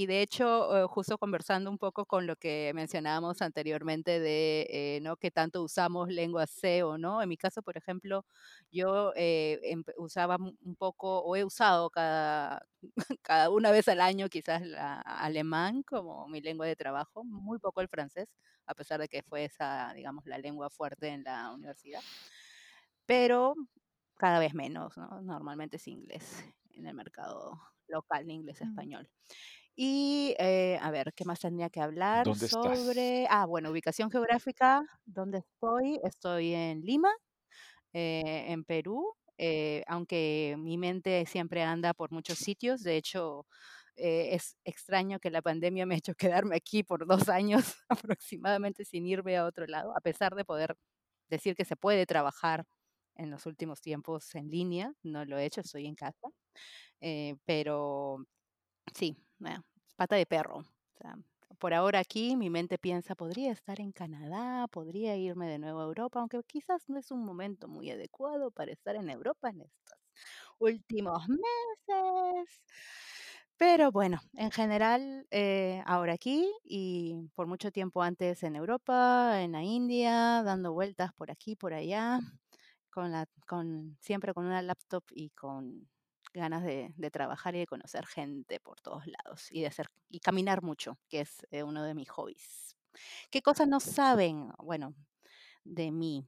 [0.00, 5.00] Y de hecho, eh, justo conversando un poco con lo que mencionábamos anteriormente de, eh,
[5.02, 5.16] ¿no?
[5.16, 7.20] qué tanto usamos lengua C o no.
[7.20, 8.24] En mi caso, por ejemplo,
[8.70, 12.62] yo eh, empe- usaba un poco, o he usado cada,
[13.22, 17.80] cada una vez al año quizás la alemán como mi lengua de trabajo, muy poco
[17.80, 18.28] el francés,
[18.66, 22.04] a pesar de que fue esa, digamos, la lengua fuerte en la universidad.
[23.06, 23.54] Pero
[24.16, 25.20] cada vez menos, ¿no?
[25.22, 28.26] Normalmente es inglés en el mercado local,
[28.62, 28.98] Mm.
[29.80, 32.80] Y eh, a ver, ¿qué más tendría que hablar ¿Dónde estás?
[32.84, 33.26] sobre?
[33.30, 34.82] Ah, bueno, ubicación geográfica.
[35.06, 36.00] ¿Dónde estoy?
[36.02, 37.10] Estoy en Lima,
[37.92, 42.82] eh, en Perú, eh, aunque mi mente siempre anda por muchos sitios.
[42.82, 43.46] De hecho,
[43.96, 46.14] eh, es extraño que la pandemia me ha hecho
[46.44, 50.76] quedarme aquí por dos años aproximadamente sin irme a otro lado, a pesar de poder
[51.30, 52.64] decir que se puede trabajar
[53.16, 54.92] en los últimos tiempos en línea.
[55.04, 56.28] No lo he hecho, estoy en casa.
[57.00, 58.18] Eh, pero
[58.94, 59.16] sí,
[59.96, 60.64] pata de perro.
[61.58, 65.84] Por ahora aquí mi mente piensa, podría estar en Canadá, podría irme de nuevo a
[65.84, 69.98] Europa, aunque quizás no es un momento muy adecuado para estar en Europa en estos
[70.58, 72.62] últimos meses.
[73.56, 79.52] Pero bueno, en general, eh, ahora aquí y por mucho tiempo antes en Europa, en
[79.52, 82.20] la India, dando vueltas por aquí, por allá,
[82.90, 85.88] con la, con, siempre con una laptop y con
[86.32, 90.20] ganas de, de trabajar y de conocer gente por todos lados y de hacer y
[90.20, 92.76] caminar mucho, que es eh, uno de mis hobbies.
[93.30, 94.50] ¿Qué cosas no saben?
[94.58, 94.94] Bueno,
[95.64, 96.26] de mí.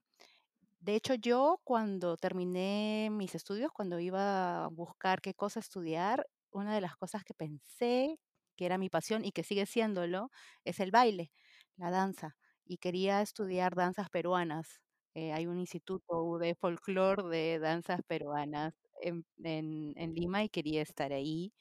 [0.81, 6.75] De hecho, yo cuando terminé mis estudios, cuando iba a buscar qué cosa estudiar, una
[6.75, 8.19] de las cosas que pensé
[8.57, 10.31] que era mi pasión y que sigue siéndolo
[10.65, 11.33] es el baile,
[11.77, 12.37] la danza.
[12.65, 14.81] Y quería estudiar danzas peruanas.
[15.15, 20.83] Eh, hay un instituto de folclore de danzas peruanas en, en- en Lima y quería
[20.83, 21.53] estar ahí.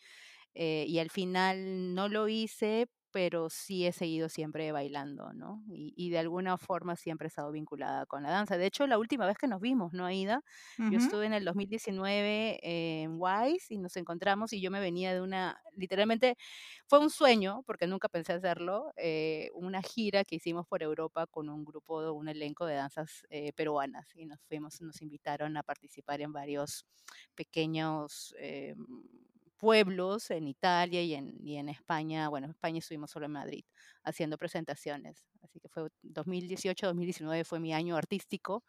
[0.56, 5.63] Eh, y al final no lo hice, pero sí he seguido siempre bailando, ¿no?
[5.72, 8.58] Y, y de alguna forma siempre he estado vinculada con la danza.
[8.58, 10.41] De hecho, la última vez que nos vimos, ¿no, Aida?
[10.88, 12.60] Yo estuve en el 2019
[13.04, 16.36] en Wise y nos encontramos y yo me venía de una, literalmente
[16.88, 21.50] fue un sueño, porque nunca pensé hacerlo, eh, una gira que hicimos por Europa con
[21.50, 26.22] un grupo, un elenco de danzas eh, peruanas y nos fuimos, nos invitaron a participar
[26.22, 26.86] en varios
[27.36, 28.76] pequeños eh,
[29.60, 32.30] pueblos en Italia y en, España.
[32.30, 33.63] Bueno, en España estuvimos solo en Madrid
[34.04, 35.28] haciendo presentaciones.
[35.43, 38.63] Así que fue 2018-2019 fue mi año artístico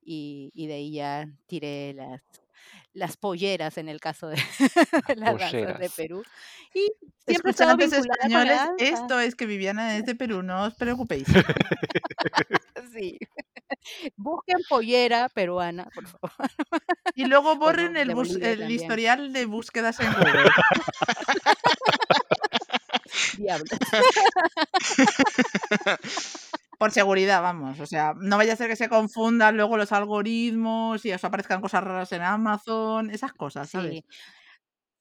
[0.00, 2.22] y, y de ahí ya tiré las,
[2.94, 4.36] las polleras en el caso de,
[5.08, 5.90] de las danzas de.
[5.96, 6.22] Perú.
[6.74, 6.90] Y
[7.26, 11.26] siempre Escuchantes españoles, esto es que Viviana es de Perú, no os preocupéis.
[12.92, 13.18] Sí.
[14.16, 16.30] Busquen pollera peruana, por favor.
[17.14, 20.50] Y luego borren el, bus- historial de búsquedas en Google.
[23.36, 23.68] Diablos.
[26.80, 27.80] Por seguridad, vamos.
[27.80, 31.60] O sea, no vaya a ser que se confundan luego los algoritmos y os aparezcan
[31.60, 33.96] cosas raras en Amazon, esas cosas, ¿sabes?
[33.96, 34.04] Sí.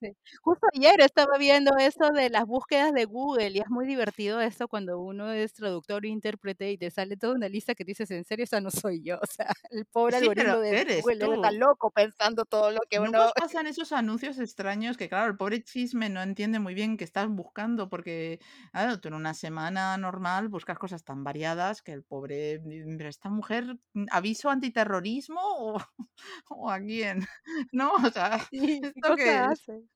[0.02, 0.16] Sí.
[0.44, 4.68] Justo ayer estaba viendo eso de las búsquedas de Google y es muy divertido esto
[4.68, 8.24] cuando uno es traductor e intérprete y te sale toda una lista que dices, en
[8.24, 9.18] serio, esa no soy yo.
[9.24, 11.34] O sea, el pobre Sí, algoritmo de Google tú.
[11.34, 13.32] estar loco pensando todo lo que ¿Nunca uno...
[13.36, 17.28] pasan esos anuncios extraños que, claro, el pobre chisme no entiende muy bien qué estás
[17.30, 17.90] buscando?
[17.90, 18.40] Porque,
[18.72, 22.60] claro, tú en una semana normal buscas cosas tan variadas que el pobre,
[22.98, 25.78] pero esta mujer, mm, ¿aviso antiterrorismo o,
[26.50, 27.20] o a quién?
[27.72, 27.94] ¿No?
[27.94, 29.87] O sea, Sí, ¿qué ¿esto qué hace?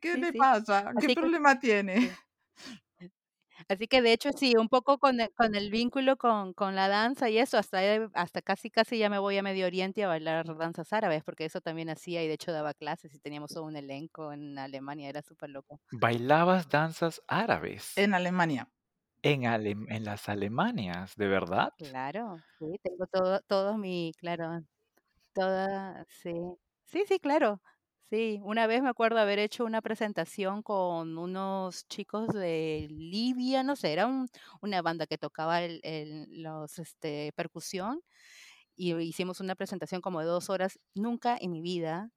[0.00, 0.42] ¿Qué sí, le sí.
[0.42, 0.94] pasa?
[0.98, 1.96] ¿Qué Así que, problema tiene?
[2.98, 3.12] sí.
[3.68, 6.88] Así que de hecho sí, un poco con el, con el vínculo con, con la
[6.88, 10.92] danza y eso, hasta, casi casi ya me voy a Medio Oriente a bailar danzas
[10.92, 14.32] árabes, porque eso también hacía y de hecho daba clases y teníamos todo un elenco
[14.32, 15.80] en Alemania, era súper loco.
[15.92, 18.72] Bailabas danzas árabes En Alemania.
[19.22, 21.72] en, en las Alemanias, ¿de verdad?
[21.76, 24.64] Claro, sí, tengo todo, todo mi, claro,
[25.34, 26.32] toda, sí,
[26.84, 27.62] sí, sí, claro,
[28.10, 28.40] sí.
[28.42, 33.92] Una vez me acuerdo haber hecho una presentación con unos chicos de Libia, no sé,
[33.92, 34.28] era un-
[34.62, 35.60] una banda que tocaba
[36.28, 38.02] los, este, percusión
[38.76, 40.80] y hicimos una presentación como de dos horas.
[40.94, 42.10] Nunca en mi vida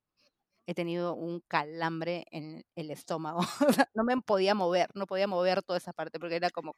[0.68, 3.42] he tenido un calambre en el estómago,
[3.96, 6.76] no me podía mover, no podía mover toda esa parte porque era como,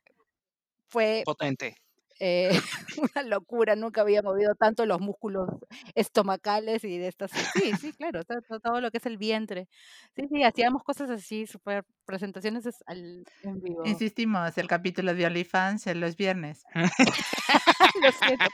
[0.89, 1.75] fue Potente.
[2.19, 2.49] Eh,
[3.15, 5.49] una locura, nunca había movido tanto los músculos
[5.95, 7.31] estomacales y de estas.
[7.53, 8.21] Sí, sí, claro,
[8.61, 9.67] todo, lo que es el vientre.
[10.15, 13.81] Sí, sí, hacíamos cosas así, super presentaciones es- al, en vivo.
[13.85, 16.63] Insistimos, el capítulo de OnlyFans en los viernes.
[18.01, 18.45] Lo siento.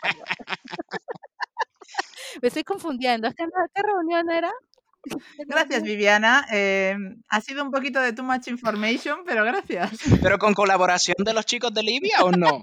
[2.42, 3.28] Me estoy confundiendo.
[3.28, 4.52] ¿Es que no- ¿Qué reunión era?
[5.04, 5.82] ¿Qué Gracias?
[5.84, 6.46] Viviana.
[6.52, 6.96] Eh,
[7.30, 9.92] ha sido un poquito de too much information, pero gracias.
[10.22, 12.62] Pero con colaboración de los chicos de Libia o no?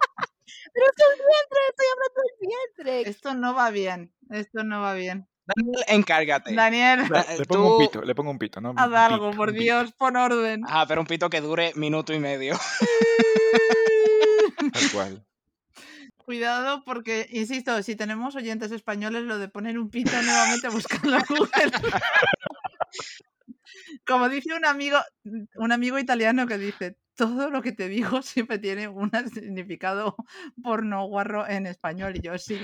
[0.77, 2.95] Pero es el vientre, estoy hablando del vientre.
[3.11, 4.13] Esto no va bien.
[4.31, 5.27] Esto no va bien.
[5.47, 6.55] Daniel, encárgate.
[6.55, 8.75] Daniel, Da- Le pongo un pito, le pongo un pito, ¿no?
[8.77, 9.55] haz Un algo, por un.
[9.55, 10.65] Dios, pon orden.
[10.67, 12.59] Ajá, pero un pito que dure minuto y medio.
[14.73, 15.25] Tal cual.
[16.17, 21.23] Cuidado porque, insisto, si tenemos oyentes españoles, lo de poner un pito nuevamente buscando en
[21.29, 21.73] Google.
[24.07, 24.99] Como dice un amigo,
[25.55, 30.17] un amigo italiano que dice, todo lo que te digo siempre tiene un significado
[30.63, 32.17] porno guarro en español.
[32.17, 32.61] Y yo sí.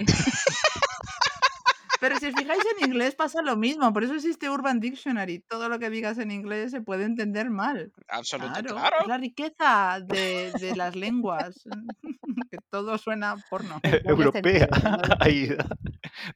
[2.03, 5.39] Pero si os fijáis en inglés pasa lo mismo, por eso existe Urban Dictionary.
[5.49, 7.93] Todo lo que digas en inglés se puede entender mal.
[8.09, 8.97] Absolutamente, Claro, claro.
[9.03, 11.63] es la riqueza de, de las lenguas.
[12.51, 13.81] que todo suena porno.
[13.83, 14.69] Doble Europea.
[15.21, 15.49] Ahí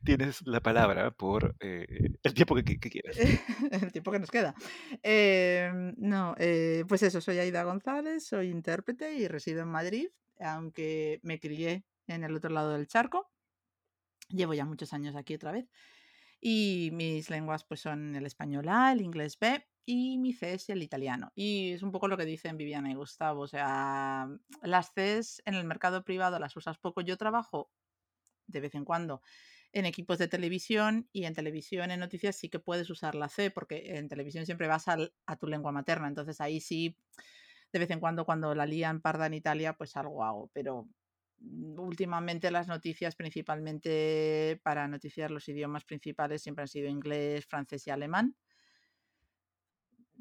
[0.04, 3.16] tienes la palabra por eh, el tiempo que, que- que quieras.
[3.72, 4.54] el tiempo que nos queda.
[5.02, 10.06] Eh, no, eh, pues eso, soy Aida González, soy intérprete y resido en Madrid,
[10.40, 13.28] aunque me crié en el otro lado del charco.
[14.28, 15.70] Llevo ya muchos años aquí otra vez.
[16.40, 20.68] Y mis lenguas pues son el español A, el inglés B y mi C es
[20.70, 21.32] el italiano.
[21.34, 23.42] Y es un poco lo que dicen Viviana y Gustavo.
[23.42, 24.28] O sea,
[24.62, 27.00] las Cs en el mercado privado las usas poco.
[27.02, 27.70] Yo trabajo
[28.46, 29.22] de vez en cuando
[29.72, 33.50] en equipos de televisión y en televisión, en noticias, sí que puedes usar la C,
[33.50, 36.08] porque en televisión siempre vas al- a tu lengua materna.
[36.08, 36.96] Entonces ahí sí,
[37.72, 40.50] de vez en cuando, cuando la lían parda en Italia, pues algo hago.
[40.54, 40.88] Pero
[41.40, 47.90] últimamente las noticias, principalmente para noticiar los idiomas principales, siempre han sido inglés, francés y
[47.90, 48.36] alemán.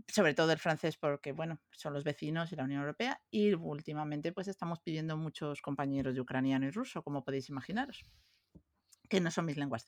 [0.08, 3.22] Sobre todo el francés porque, bueno, son los vecinos y la Unión Europea.
[3.32, 8.04] Y últimamente pues estamos pidiendo muchos compañeros de ucraniano y ruso, como podéis imaginaros
[9.10, 9.86] que no son mis lenguas.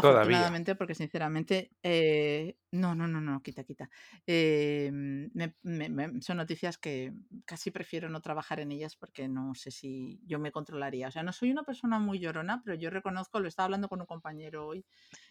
[0.00, 0.52] Todavía.
[0.54, 3.90] Afortunadamente, porque sinceramente, eh, no, no, no, no, quita, quita.
[4.26, 7.12] Eh, me- me- me- son noticias que
[7.44, 11.08] casi prefiero no trabajar en ellas porque no sé si yo me controlaría.
[11.08, 14.00] O sea, no soy una persona muy llorona, pero yo reconozco, lo estaba hablando con
[14.00, 14.86] un compañero hoy,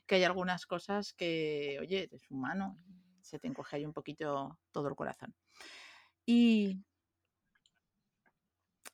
[0.06, 2.78] que hay algunas cosas que, oye, es humano,
[3.22, 5.34] se te encoge ahí un poquito todo el corazón.
[6.26, 6.84] Y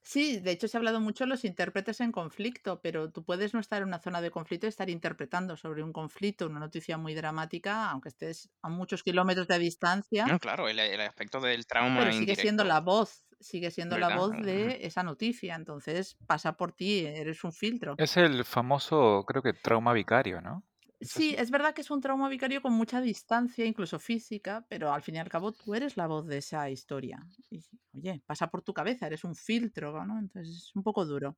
[0.05, 3.53] Sí, de hecho se ha hablado mucho de los intérpretes en conflicto, pero tú puedes
[3.53, 6.97] no estar en una zona de conflicto y estar interpretando sobre un conflicto, una noticia
[6.97, 11.65] muy dramática, aunque estés a muchos kilómetros de distancia, No, claro, el, el aspecto del
[11.65, 16.57] trauma pero sigue siendo la voz, sigue siendo la voz de esa noticia, entonces pasa
[16.57, 17.95] por ti, eres un filtro.
[17.97, 20.63] Es el famoso, creo que trauma vicario, ¿no?
[20.99, 24.93] ¿Es Sí, es verdad que es un trauma vicario con mucha distancia, incluso física, pero
[24.93, 27.25] al fin y al cabo tú eres la voz de esa historia.
[27.49, 27.61] Y,
[27.93, 30.19] oye, pasa por tu cabeza, eres un filtro, ¿no?
[30.19, 31.37] Entonces es un poco duro.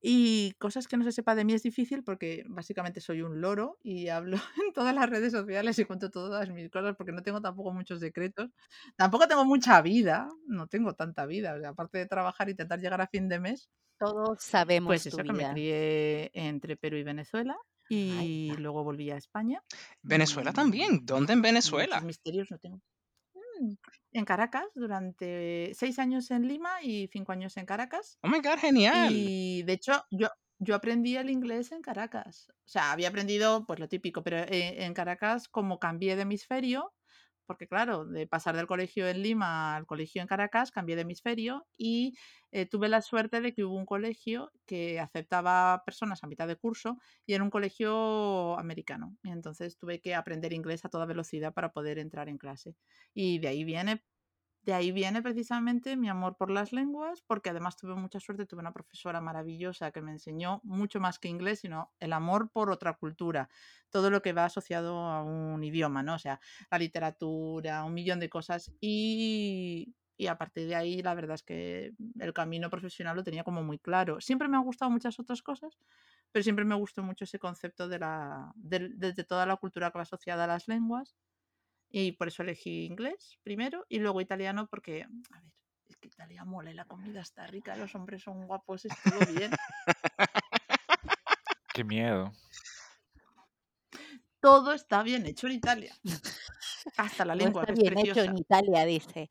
[0.00, 3.78] Y cosas que no se sepa de mí es difícil porque básicamente soy un loro
[3.82, 4.36] y hablo
[4.68, 8.00] en todas las redes sociales y cuento todas mis cosas porque no tengo tampoco muchos
[8.00, 8.50] secretos.
[8.96, 11.54] Tampoco tengo mucha vida, no tengo tanta vida.
[11.56, 15.06] o sea, aparte de trabajar y intentar llegar a fin de mes, Todos sabemos pues
[15.08, 15.48] tu eso, que me vida.
[15.48, 17.56] crié entre Perú y Venezuela
[17.88, 19.62] y luego volví a España.
[20.02, 21.04] Venezuela Mm, también.
[21.04, 22.00] ¿Dónde en Venezuela?
[22.00, 22.82] Muchos misterios no tengo.
[24.16, 28.18] En Caracas, durante seis años en Lima y cinco años en Caracas.
[28.22, 29.12] Oh my God, genial.
[29.12, 32.46] Y de hecho, yo, yo aprendí el inglés en Caracas.
[32.48, 36.94] O sea, había aprendido pues lo típico, pero eh, en Caracas, como cambié de hemisferio,
[37.46, 41.66] porque claro, de pasar del colegio en Lima al colegio en Caracas, cambié de hemisferio
[41.76, 42.14] y
[42.52, 46.56] eh, tuve la suerte de que hubo un colegio que aceptaba personas a mitad de
[46.56, 49.16] curso y era un colegio americano.
[49.22, 52.76] Y entonces tuve que aprender inglés a toda velocidad para poder entrar en clase.
[53.14, 54.02] Y de ahí viene
[54.66, 58.60] de ahí viene precisamente mi amor por las lenguas, porque además tuve mucha suerte, tuve
[58.60, 62.94] una profesora maravillosa que me enseñó mucho más que inglés, sino el amor por otra
[62.94, 63.48] cultura,
[63.90, 66.14] todo lo que va asociado a un idioma, ¿no?
[66.14, 68.72] O sea, la literatura, un millón de cosas.
[68.80, 73.44] Y, y a partir de ahí, la verdad es que el camino profesional lo tenía
[73.44, 74.20] como muy claro.
[74.20, 75.78] Siempre me han gustado muchas otras cosas,
[76.32, 79.98] pero siempre me gustó mucho ese concepto de, la, de, de toda la cultura que
[79.98, 81.16] va asociada a las lenguas.
[81.90, 85.52] Y por eso elegí inglés primero y luego italiano porque, a ver,
[85.88, 89.18] es que Italia mola y la comida está rica, los hombres son guapos, es todo
[89.34, 89.50] bien.
[91.74, 92.32] Qué miedo.
[94.40, 95.94] Todo está bien hecho en Italia.
[96.96, 98.30] Hasta la todo lengua, está bien hecho preciosa.
[98.30, 99.30] en Italia, dice.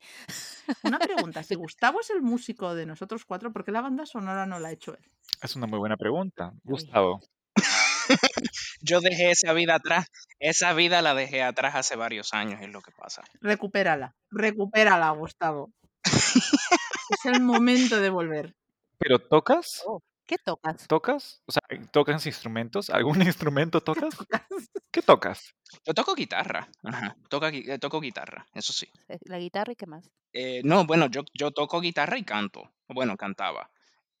[0.82, 0.98] Una
[1.32, 4.58] pregunta, si Gustavo es el músico de nosotros cuatro, ¿por qué la banda sonora no
[4.58, 5.10] la ha hecho él?
[5.42, 6.52] Es una muy buena pregunta.
[6.64, 7.20] Gustavo.
[8.86, 10.06] Yo dejé esa vida atrás.
[10.38, 13.22] Esa vida la dejé atrás hace varios años, es lo que pasa.
[13.40, 15.72] Recupérala, recupérala, Gustavo.
[16.04, 18.54] es el momento de volver.
[18.98, 19.82] ¿Pero tocas?
[19.86, 20.86] Oh, ¿Qué tocas?
[20.88, 21.42] ¿Tocas?
[21.46, 22.90] O sea, ¿tocas instrumentos?
[22.90, 24.16] ¿Algún instrumento tocas?
[24.16, 24.42] tocas?
[24.90, 25.54] ¿Qué tocas?
[25.84, 26.68] Yo toco guitarra.
[26.82, 27.16] Ajá.
[27.52, 28.88] Eh, toco guitarra, eso sí.
[29.24, 30.10] La guitarra y qué más.
[30.32, 32.72] Eh, no, bueno, yo, yo toco guitarra y canto.
[32.88, 33.70] Bueno, cantaba.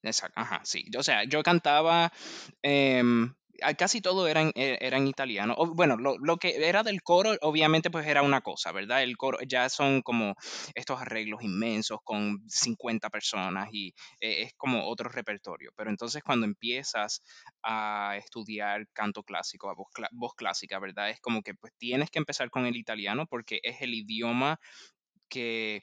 [0.02, 0.84] Exacto, ajá, sí.
[0.96, 2.12] O sea, yo cantaba,
[2.62, 3.34] em,
[3.78, 5.54] casi todo era en, e- era en italiano.
[5.58, 9.02] O, bueno, lo, lo que era del coro, obviamente, pues era una cosa, ¿verdad?
[9.02, 10.34] El coro ya son como
[10.74, 13.88] estos arreglos inmensos con 50 personas y
[14.20, 15.70] eh, es como otro repertorio.
[15.76, 17.22] Pero entonces cuando empiezas
[17.62, 21.10] a estudiar canto clásico, a voz, cla- voz clásica, ¿verdad?
[21.10, 24.58] Es como que pues tienes que empezar con el italiano porque es el idioma
[25.28, 25.82] que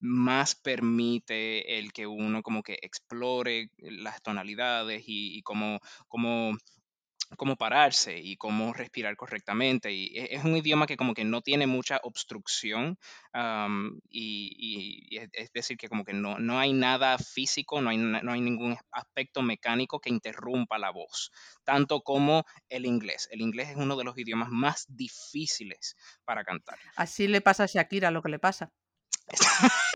[0.00, 6.52] más permite el que uno como que explore las tonalidades y, y cómo, cómo,
[7.36, 9.92] cómo pararse y cómo respirar correctamente.
[9.92, 12.98] Y e- es un idioma que como que no tiene mucha obstrucción
[14.10, 18.32] y, y- es, decir, que como que no, no hay nada físico, no hay, no
[18.32, 21.30] hay ningún aspecto mecánico que interrumpa la voz,
[21.64, 23.28] tanto como el inglés.
[23.30, 26.78] El inglés es uno de los idiomas más difíciles para cantar.
[26.96, 28.72] Así le pasa a Shakira lo que le pasa.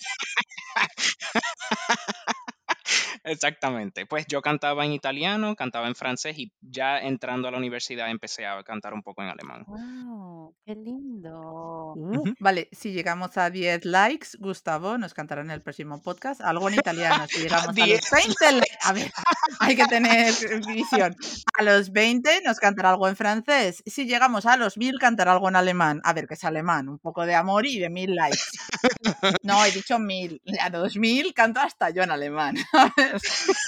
[3.24, 4.06] Exactamente.
[4.06, 8.46] Pues yo cantaba en italiano, cantaba en francés y ya entrando a la universidad empecé
[8.46, 9.64] a cantar un poco en alemán.
[9.66, 11.92] Wow, qué lindo.
[11.94, 12.34] Uh, Ujú.
[12.40, 16.74] Vale, si llegamos a 10 likes, Gustavo nos cantará en el próximo podcast algo en
[16.74, 17.24] italiano.
[17.28, 18.10] Si llegamos a los 10.
[18.10, 19.12] 20, li- a ver,
[19.60, 20.32] hay que tener
[20.66, 21.14] visión.
[21.58, 23.82] A los 20 nos cantará algo en francés.
[23.86, 26.00] Si llegamos a los 1000, cantará algo en alemán.
[26.04, 28.38] A ver, que es alemán, un poco de amor y de 1000 likes.
[29.42, 30.40] No, he dicho 1000.
[30.60, 32.56] A 2000 canto hasta yo en alemán.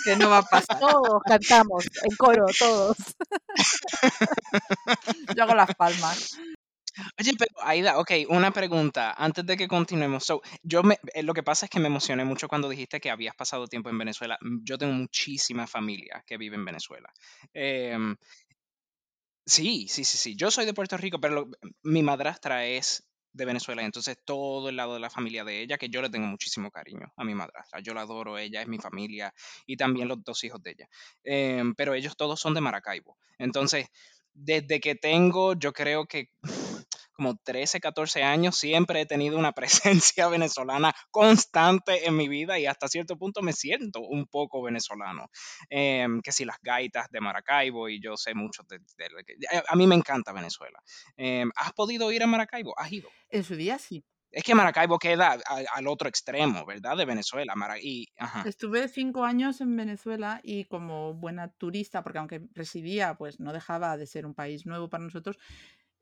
[0.04, 0.78] Que no va a pasar.
[0.80, 2.96] Todos cantamos en coro, todos.
[5.36, 6.38] Yo hago las palmas.
[7.18, 10.24] Oye, pero Aida, ok, una pregunta antes de que continuemos.
[10.24, 13.10] So, yo me, eh, lo que pasa es que me emocioné mucho cuando dijiste que
[13.10, 14.38] habías pasado tiempo en Venezuela.
[14.40, 17.12] Mm, Yo tengo muchísima familia que vive en Venezuela.
[17.52, 18.16] Em,
[19.46, 20.36] sí, sí, sí, sí.
[20.36, 21.50] Yo soy de Puerto Rico, pero lo-
[21.82, 25.88] mi madrastra es de Venezuela, entonces todo el lado de la familia de ella, que
[25.88, 27.80] yo le tengo muchísimo cariño a mi madrastra.
[27.80, 29.34] Yo la adoro, ella es mi familia
[29.66, 30.88] y también los dos hijos de ella.
[31.24, 33.18] Em, pero ellos todos son de Maracaibo.
[33.38, 33.88] Entonces,
[34.32, 36.30] desde que tengo, yo creo que
[37.14, 39.52] como 13, 14 años, siempre he tenido una
[40.12, 45.28] presencia venezolana constante en mi vida y hasta cierto punto me siento un poco venezolano.
[45.70, 49.34] Em, que si las gaitas de Maracaibo y yo sé mucho de, de lo que-
[49.68, 50.78] a- mí me encanta Venezuela.
[51.16, 52.74] Em, ¿Has podido ir a Maracaibo?
[52.78, 53.08] ¿Has ido?
[53.30, 54.04] En su día sí.
[54.30, 56.96] Es que Maracaibo queda al, al otro extremo, ¿verdad?
[56.96, 57.54] De Venezuela.
[57.54, 58.42] Mara- y, ajá.
[58.48, 63.96] Estuve cinco años en Venezuela y como buena turista, porque aunque residía, pues no dejaba
[63.96, 65.38] de ser un país nuevo para nosotros,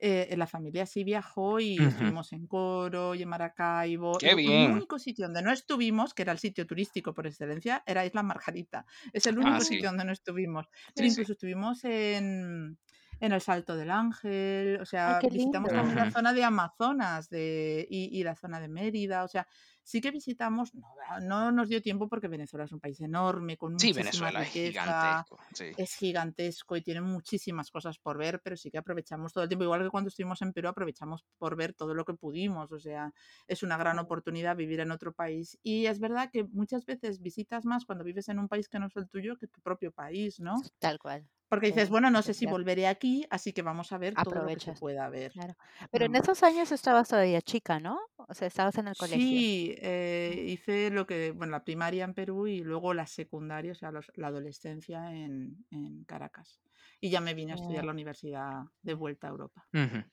[0.02, 1.86] eh, la familia sí viajó y Ujú.
[1.86, 4.20] estuvimos en Coro y en Maracaibo.
[4.20, 4.70] Qué bien.
[4.70, 8.22] El único sitio donde no estuvimos, que era el sitio turístico por excelencia, era Isla
[8.22, 8.84] Margarita.
[9.12, 9.82] Es el Ah, único sí.
[9.82, 10.66] sitio donde no estuvimos.
[10.94, 11.22] Sí, Pero sí.
[11.22, 12.78] incluso estuvimos en,
[13.20, 17.86] en el Salto del Ángel, o sea, qué visitamos también la zona de Amazonas de,
[17.88, 19.46] y, y la zona de Mérida, o sea,
[19.82, 23.78] sí que visitamos, no, no nos dio tiempo porque Venezuela es un país enorme, con
[23.78, 25.38] Sí, muchísima Venezuela es riqueza, gigantesco.
[25.54, 25.72] Sí.
[25.76, 29.64] es gigantesco y tiene muchísimas cosas por ver, pero sí que aprovechamos todo el tiempo,
[29.64, 33.12] igual que cuando estuvimos en Perú, aprovechamos por ver todo lo que pudimos, o sea,
[33.46, 35.58] es una gran oportunidad vivir en otro país.
[35.62, 38.86] Y es verdad que muchas veces visitas más cuando vives en un país que no
[38.86, 40.60] es el tuyo que tu propio país, ¿no?
[40.78, 41.28] Tal cual.
[41.52, 44.40] Porque dices, bueno, no sé si volveré aquí, así que vamos a ver todo lo
[44.40, 44.80] que Aprovechas.
[44.80, 45.32] pueda ver.
[45.32, 45.54] Claro.
[45.90, 46.16] Pero en Mm.
[46.16, 47.98] esos años estabas todavía chica, ¿no?
[48.16, 49.18] O sea, estabas en el colegio.
[49.18, 53.74] Sí, eh, hice lo que, bueno, la primaria en Perú y luego la secundaria, o
[53.74, 56.62] sea, los- la adolescencia en, en Caracas.
[57.00, 59.68] Y ya me vine a estudiar Oh, la universidad de vuelta a Europa.
[59.74, 60.04] Ujú.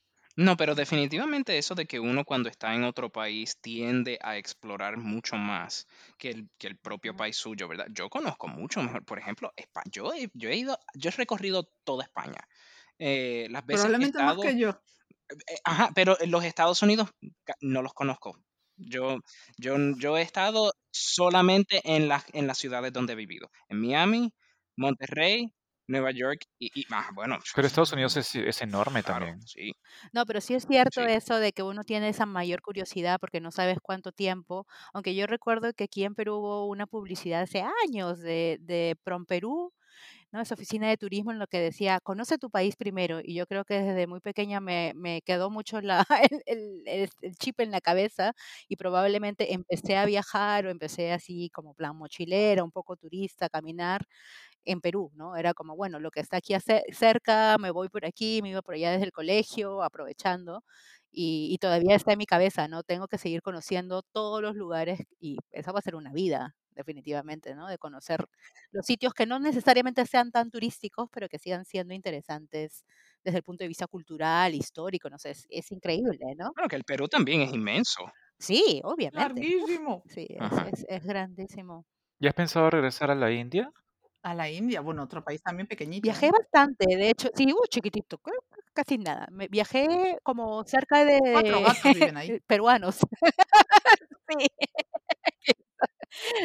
[0.46, 4.98] No, pero definitivamente eso de que uno cuando está en otro país tiende a explorar
[4.98, 5.86] mucho más
[6.18, 7.88] que el, que el propio país suyo, ¿verdad?
[7.92, 11.64] Yo conozco mucho mejor, por ejemplo, Espa- yo he, yo he ido, yo he recorrido
[11.84, 12.48] toda España.
[13.00, 14.82] Eh, las veces que he Probablemente más estado, que yo.
[15.48, 17.10] eh, ajá, pero en los Estados Unidos
[17.44, 18.38] ca- no los conozco.
[18.78, 19.20] Yo,
[19.58, 24.34] yo, yo he estado solamente en las, en las ciudades donde he vivido, en Miami,
[24.78, 25.54] Monterrey,
[25.90, 29.40] Nueva York y, y ah, bueno, Pero Estados Unidos es, es enorme claro, también.
[29.46, 29.74] sí,
[30.14, 31.06] No, pero sí es cierto sí.
[31.06, 34.68] eso de que uno tiene esa mayor curiosidad porque no sabes cuánto tiempo.
[34.94, 39.26] Aunque yo recuerdo que aquí en Perú hubo una publicidad hace años de, de Prom
[39.26, 39.74] Perú,
[40.32, 40.42] ¿no?
[40.42, 43.22] Esa oficina de turismo en lo que decía, conoce tu país primero.
[43.24, 47.10] Y yo creo que desde muy pequeña me, me quedó mucho la, el, el- el-
[47.22, 48.34] el chip en la cabeza
[48.70, 53.50] y probablemente empecé a viajar o empecé así como plan mochilera, un poco turista, a
[53.50, 54.06] caminar
[54.66, 55.36] en Perú, ¿no?
[55.36, 56.54] Era como, bueno, lo que está aquí
[56.92, 60.64] cerca, me voy por aquí, me iba por allá desde el colegio, aprovechando.
[61.12, 62.84] Y, y todavía está en mi cabeza, ¿no?
[62.84, 67.56] Tengo que seguir conociendo todos los lugares y esa va a ser una vida, definitivamente,
[67.56, 67.68] ¿no?
[67.68, 68.26] De conocer
[68.72, 72.86] los sitios que no necesariamente sean tan turísticos, pero que sigan siendo interesantes
[73.24, 76.52] desde el punto de vista cultural, histórico, no sé, es, es increíble, ¿no?
[76.54, 78.02] Bueno, que el Perú también es inmenso.
[78.38, 79.20] Sí, obviamente.
[79.20, 80.04] Larguísimo.
[80.08, 81.86] Sí, es, es, es grandísimo.
[82.20, 83.72] ¿Ya has pensado regresar a la India?
[84.22, 86.04] A la India, bueno, otro país también pequeñito.
[86.04, 86.32] Viajé ¿eh?
[86.32, 88.32] bastante, de hecho, sí, uh, chiquitito, ca-
[88.74, 89.28] casi nada.
[89.32, 92.40] Me viajé como cerca Cuatro de gatos viven ahí.
[92.46, 92.98] peruanos.
[94.32, 94.48] Sí.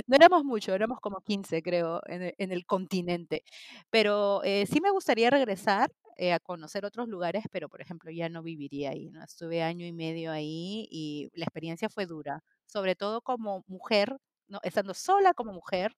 [0.06, 3.44] No éramos mucho, éramos como 15, creo, en el, en el continente.
[3.90, 8.28] Pero eh, sí me gustaría regresar eh, a conocer otros lugares, pero por ejemplo ya
[8.28, 9.22] no viviría ahí, ¿no?
[9.22, 14.16] Estuve año y medio ahí y la experiencia fue dura, sobre todo como mujer,
[14.48, 14.60] ¿no?
[14.62, 15.94] Estando sola como mujer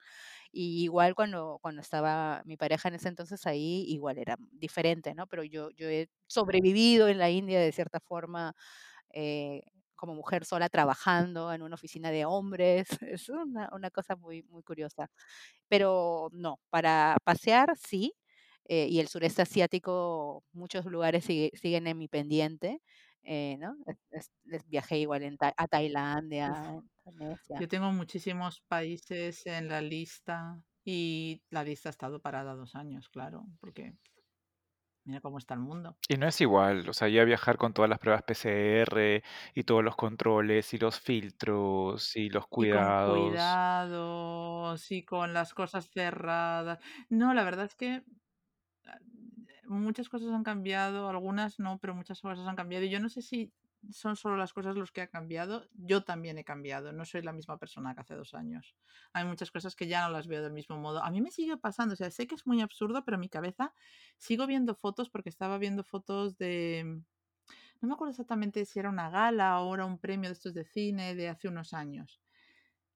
[0.52, 5.26] y igual cuando, cuando estaba mi pareja en ese entonces ahí, igual era diferente, ¿no?
[5.26, 8.54] Pero yo, yo he sobrevivido en la India de cierta forma
[9.12, 9.62] eh,
[9.96, 12.86] como mujer sola trabajando en una oficina de hombres.
[13.02, 15.10] Es una, una cosa muy, muy curiosa.
[15.68, 18.14] Pero no, para pasear sí.
[18.68, 22.82] eh, y el sureste asiático, muchos lugares sigue- siguen en mi pendiente.
[23.26, 23.76] Eh, ¿no?
[24.10, 26.74] Es- es- viajé igual en Ta- a Tailandia,
[27.04, 27.60] Indonesia.
[27.60, 33.08] yo tengo muchísimos países en la lista y la lista ha estado parada dos años,
[33.08, 33.96] claro, porque
[35.04, 35.98] mira cómo está el mundo.
[36.08, 39.22] Y no es igual, o sea, ya viajar con todas las pruebas PCR
[39.54, 43.60] y todos los controles y los filtros y los Y con cuidados.
[43.74, 46.78] cuidados y con las cosas cerradas.
[47.10, 48.02] No, la verdad es que
[49.68, 52.84] muchas cosas han cambiado, algunas no, pero muchas cosas han cambiado.
[52.84, 53.52] Y yo no sé si
[53.90, 55.68] son solo las cosas los que han cambiado.
[55.74, 58.76] Yo también he cambiado, no soy la misma persona que hace dos años.
[59.12, 61.02] Hay muchas cosas que ya no las veo del mismo modo.
[61.02, 63.28] A mí me sigue pasando, o sea, sé que es muy absurdo, pero en mi
[63.28, 63.72] cabeza
[64.16, 67.02] sigo viendo fotos porque estaba viendo fotos de...
[67.80, 70.64] No me acuerdo exactamente si era una gala o era un premio de estos de
[70.64, 72.20] cine de hace unos años.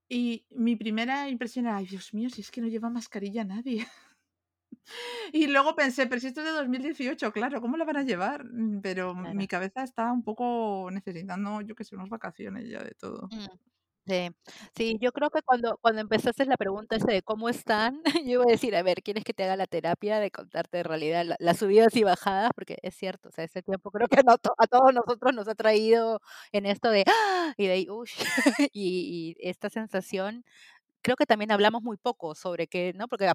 [0.09, 3.87] Y mi primera impresión era, ay Dios mío, si es que no lleva mascarilla nadie.
[5.33, 8.45] Y luego pensé, pero si esto es de 2018, claro, ¿cómo la van a llevar?
[8.45, 9.35] Mm, Pero Claro.
[9.35, 13.33] mi cabeza está un poco necesitando, yo que sé, unas vacaciones ya de todo.
[13.33, 13.47] Mm,
[14.07, 14.31] Sí,
[14.77, 18.45] sí, yo creo que cuando, cuando empezaste la pregunta esa de cómo están, yo iba
[18.45, 21.37] a decir, a ver, ¿quieres que te haga la terapia de contarte en realidad la-
[21.39, 22.51] las subidas y bajadas?
[22.55, 25.47] Porque es cierto, o sea, ese tiempo creo que no to- a todos nosotros nos
[25.49, 26.21] ha traído
[26.53, 27.55] en esto de, ¡ah!
[27.57, 28.09] y de ahí, uy,
[28.73, 30.45] y, y esta sensación,
[31.03, 33.09] creo que también hablamos muy poco sobre que, ¿no?
[33.09, 33.27] Porque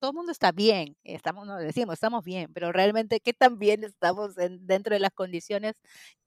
[0.00, 3.84] todo el mundo está bien, estamos, no decimos, estamos bien, pero realmente qué tan bien
[3.84, 5.74] estamos en- dentro de las condiciones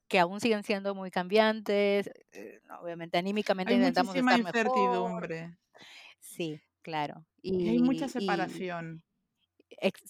[0.09, 5.35] que aún siguen siendo muy cambiantes, eh, obviamente anímicamente Hay intentamos muchísima estar mejor.
[5.35, 5.57] incertidumbre
[6.19, 7.25] Sí, claro.
[7.41, 9.03] y hay mucha y separación.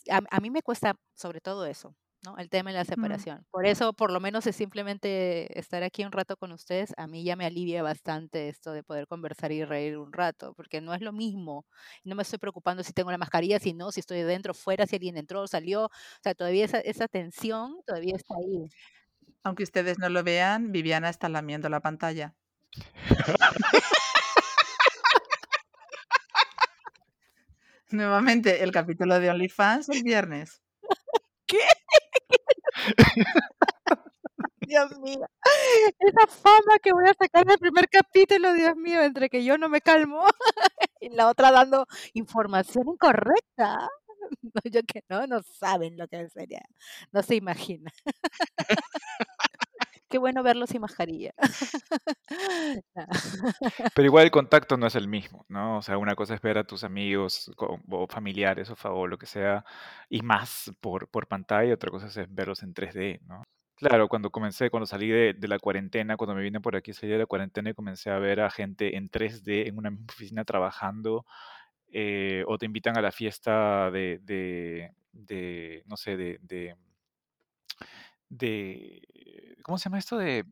[0.10, 2.38] a, a mí me cuesta sobre todo eso, ¿no?
[2.38, 3.46] El tema de la separación.
[3.52, 7.24] Por eso, por lo menos, es simplemente estar aquí un rato con ustedes, a mí
[7.24, 11.02] ya me alivia bastante esto de poder conversar y reír un rato, porque no es
[11.02, 11.66] lo mismo.
[12.04, 14.96] No me estoy preocupando si tengo la mascarilla, si no, si estoy dentro, fuera, si
[14.96, 15.86] alguien entró salió.
[15.86, 15.90] O
[16.22, 18.70] sea, todavía esa, esa tensión todavía está ahí.
[19.44, 22.36] Aunque ustedes no lo vean, Viviana está lamiendo la pantalla.
[27.90, 30.61] Nuevamente, el capítulo de OnlyFans el viernes.
[34.62, 35.26] Dios mío.
[36.00, 39.70] Esa fama que voy a sacar del primer capítulo, Dios mío, entre que yo no
[39.70, 40.24] me calmo
[41.02, 43.90] y la otra dando información incorrecta.
[44.44, 46.62] No, yo que no, no saben lo que sería.
[47.14, 47.92] No se imagina.
[50.12, 51.32] Qué bueno verlos sin mascarilla.
[53.96, 55.78] Pero igual el contacto no es el mismo, ¿no?
[55.78, 59.18] O sea, una cosa es ver a tus amigos o familiares o, fa- o lo
[59.18, 59.64] que sea,
[60.10, 63.44] y más por, pantalla, otra cosa es verlos en 3D, ¿no?
[63.76, 67.20] Claro, cuando comencé, cuando salí de, la cuarentena, cuando me vine por aquí, salí de
[67.20, 71.26] la cuarentena y comencé a ver a gente en 3D en una misma oficina trabajando,
[71.92, 76.40] eh, o te invitan a la fiesta de, de, de, no sé, de,
[78.30, 79.02] de,
[79.62, 80.18] ¿cómo se llama esto?
[80.18, 80.46] De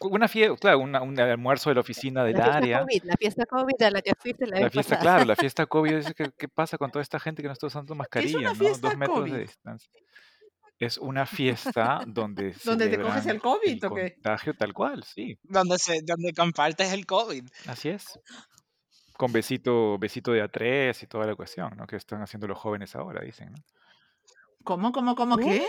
[0.00, 2.80] una fiesta, claro, una- un almuerzo de la oficina del La fiesta área.
[2.80, 5.14] COVID, la fiesta COVID a la que fuiste la La vez fiesta, pasada.
[5.16, 7.66] claro, la fiesta COVID, dice que qué pasa con toda esta gente que no está
[7.66, 8.78] usando ¿Qué es mascarilla, una ¿no?
[8.78, 9.40] Dos metros de COVID?
[9.40, 9.90] distancia.
[10.78, 14.12] Es una fiesta donde ¿Donde te coges el COVID el o qué?
[14.14, 17.46] contagio tal cual, sí, Donde, se, donde compartes el COVID.
[17.66, 18.18] así es.
[19.16, 21.86] con besito, besito de A3 y toda la cuestión, ¿no?
[21.86, 23.58] Que están haciendo los jóvenes ahora, dicen, ¿no?
[24.64, 25.44] ¿Cómo, cómo, cómo, ¿Qué?
[25.44, 25.66] qué?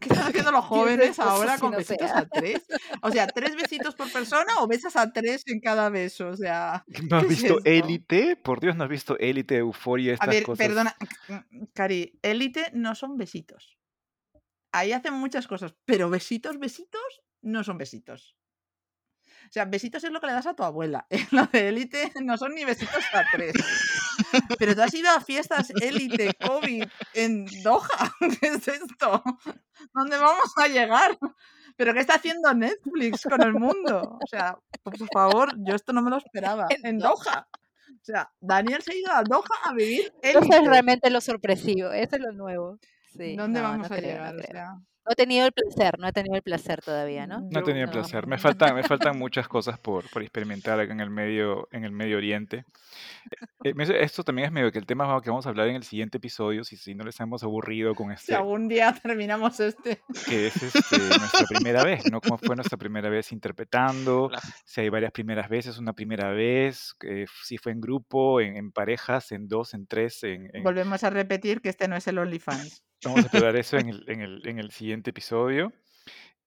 [0.00, 2.66] ¿Qué están haciendo los jóvenes ahora con besitos a tres?
[3.02, 6.28] O sea, ¿tres besitos por persona o besas a tres en cada beso?
[6.28, 7.58] O sea, ¿No has ¿qué es visto?
[7.64, 8.36] Élite?
[8.36, 10.66] Por Dios, ¿no has visto Élite, Euforia, A estas ver, cosas?
[10.66, 10.96] perdona,
[11.72, 13.78] Cari, élite no son besitos.
[14.72, 18.36] Ahí hacen muchas cosas, pero besitos, besitos, no son besitos.
[19.48, 21.06] O sea, besitos es lo que le das a tu abuela.
[21.10, 23.54] En lo de élite no son ni besitos a tres.
[24.58, 26.84] Pero tú has ido a fiestas élite, COVID,
[27.14, 28.12] en Doha.
[28.40, 29.22] ¿Qué es esto?
[29.94, 31.16] ¿Dónde vamos a llegar?
[31.76, 34.18] ¿Pero qué está haciendo Netflix con el mundo?
[34.22, 36.66] O sea, por favor, yo esto no me lo esperaba.
[36.82, 37.46] En Doha.
[37.88, 40.68] O sea, Daniel se ha ido a Doha a vivir Eso es élite.
[40.68, 42.78] realmente lo sorpresivo, eso es lo nuevo.
[43.16, 44.34] Sí, ¿Dónde no, vamos no a creo, llegar?
[44.34, 44.52] no O creo.
[44.52, 44.74] sea,
[45.06, 47.40] No he tenido el placer, no he tenido el placer todavía, ¿no?
[47.50, 48.26] No he tenido el placer.
[48.26, 51.92] Me faltan, me faltan muchas cosas por, por experimentar acá en el medio, en el
[51.92, 52.64] Medio Oriente.
[53.64, 55.84] Eh, me- esto también es medio que el tema que vamos a hablar en el
[55.84, 60.00] siguiente episodio, si, si no les hemos aburrido con Si este, algún día terminamos este.
[60.28, 62.20] que es este, nuestra primera vez, ¿no?
[62.20, 64.30] ¿Cómo fue nuestra primera vez interpretando?
[64.64, 68.72] Si hay varias primeras veces, una primera vez, eh, si fue en grupo, en, en
[68.72, 72.18] parejas, en dos, en tres, en, en- Volvemos a repetir que este no es el
[72.18, 72.82] OnlyFans.
[73.04, 75.72] Vamos a explorar eso en el, en el, en el siguiente episodio.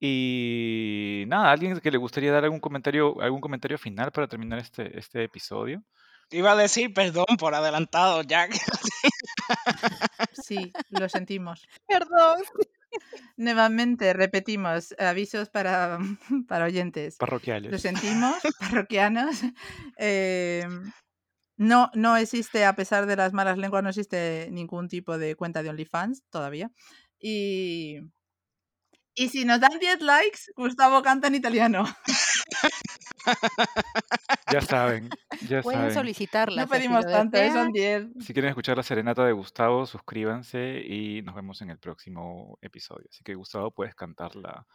[0.02, 4.98] Y nada, ¿alguien que le gustaría dar algún comentario, algún comentario final para terminar este,
[4.98, 5.82] este episodio?
[6.30, 8.52] Iba a decir perdón por adelantado, Jack.
[10.32, 11.66] Sí, lo sentimos.
[11.88, 12.42] Perdón.
[13.36, 15.98] Nuevamente, repetimos, avisos para,
[16.48, 17.14] para oyentes.
[17.14, 17.82] Lo Parroquiales.
[17.82, 19.42] sentimos, parroquianos.
[19.96, 20.66] eh,
[21.60, 25.62] no, no existe, a pesar de las malas lenguas, no existe ningún tipo de cuenta
[25.62, 26.70] de OnlyFans todavía.
[27.18, 27.98] Y,
[29.14, 31.84] y si nos dan 10 likes, Gustavo canta en italiano.
[34.50, 35.10] Ya saben,
[35.46, 35.94] ya Pueden saben.
[35.94, 36.62] solicitarla.
[36.62, 38.06] No pedimos tanto, eh, son 10.
[38.20, 43.06] Si quieren escuchar la serenata de Gustavo, suscríbanse y nos vemos en el próximo episodio.
[43.10, 44.66] Así que Gustavo, puedes cantar la,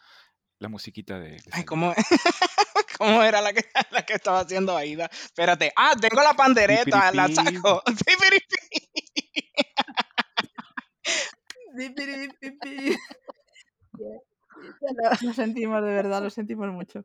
[0.59, 1.65] la musiquita de, de Ay.
[1.65, 1.93] ¿cómo,
[2.97, 5.09] ¿Cómo era la que, la que estaba haciendo Aida?
[5.11, 5.71] Espérate.
[5.75, 7.81] Ah, tengo la pandereta, la saco.
[15.21, 17.03] Lo sentimos, de verdad, lo sentimos mucho.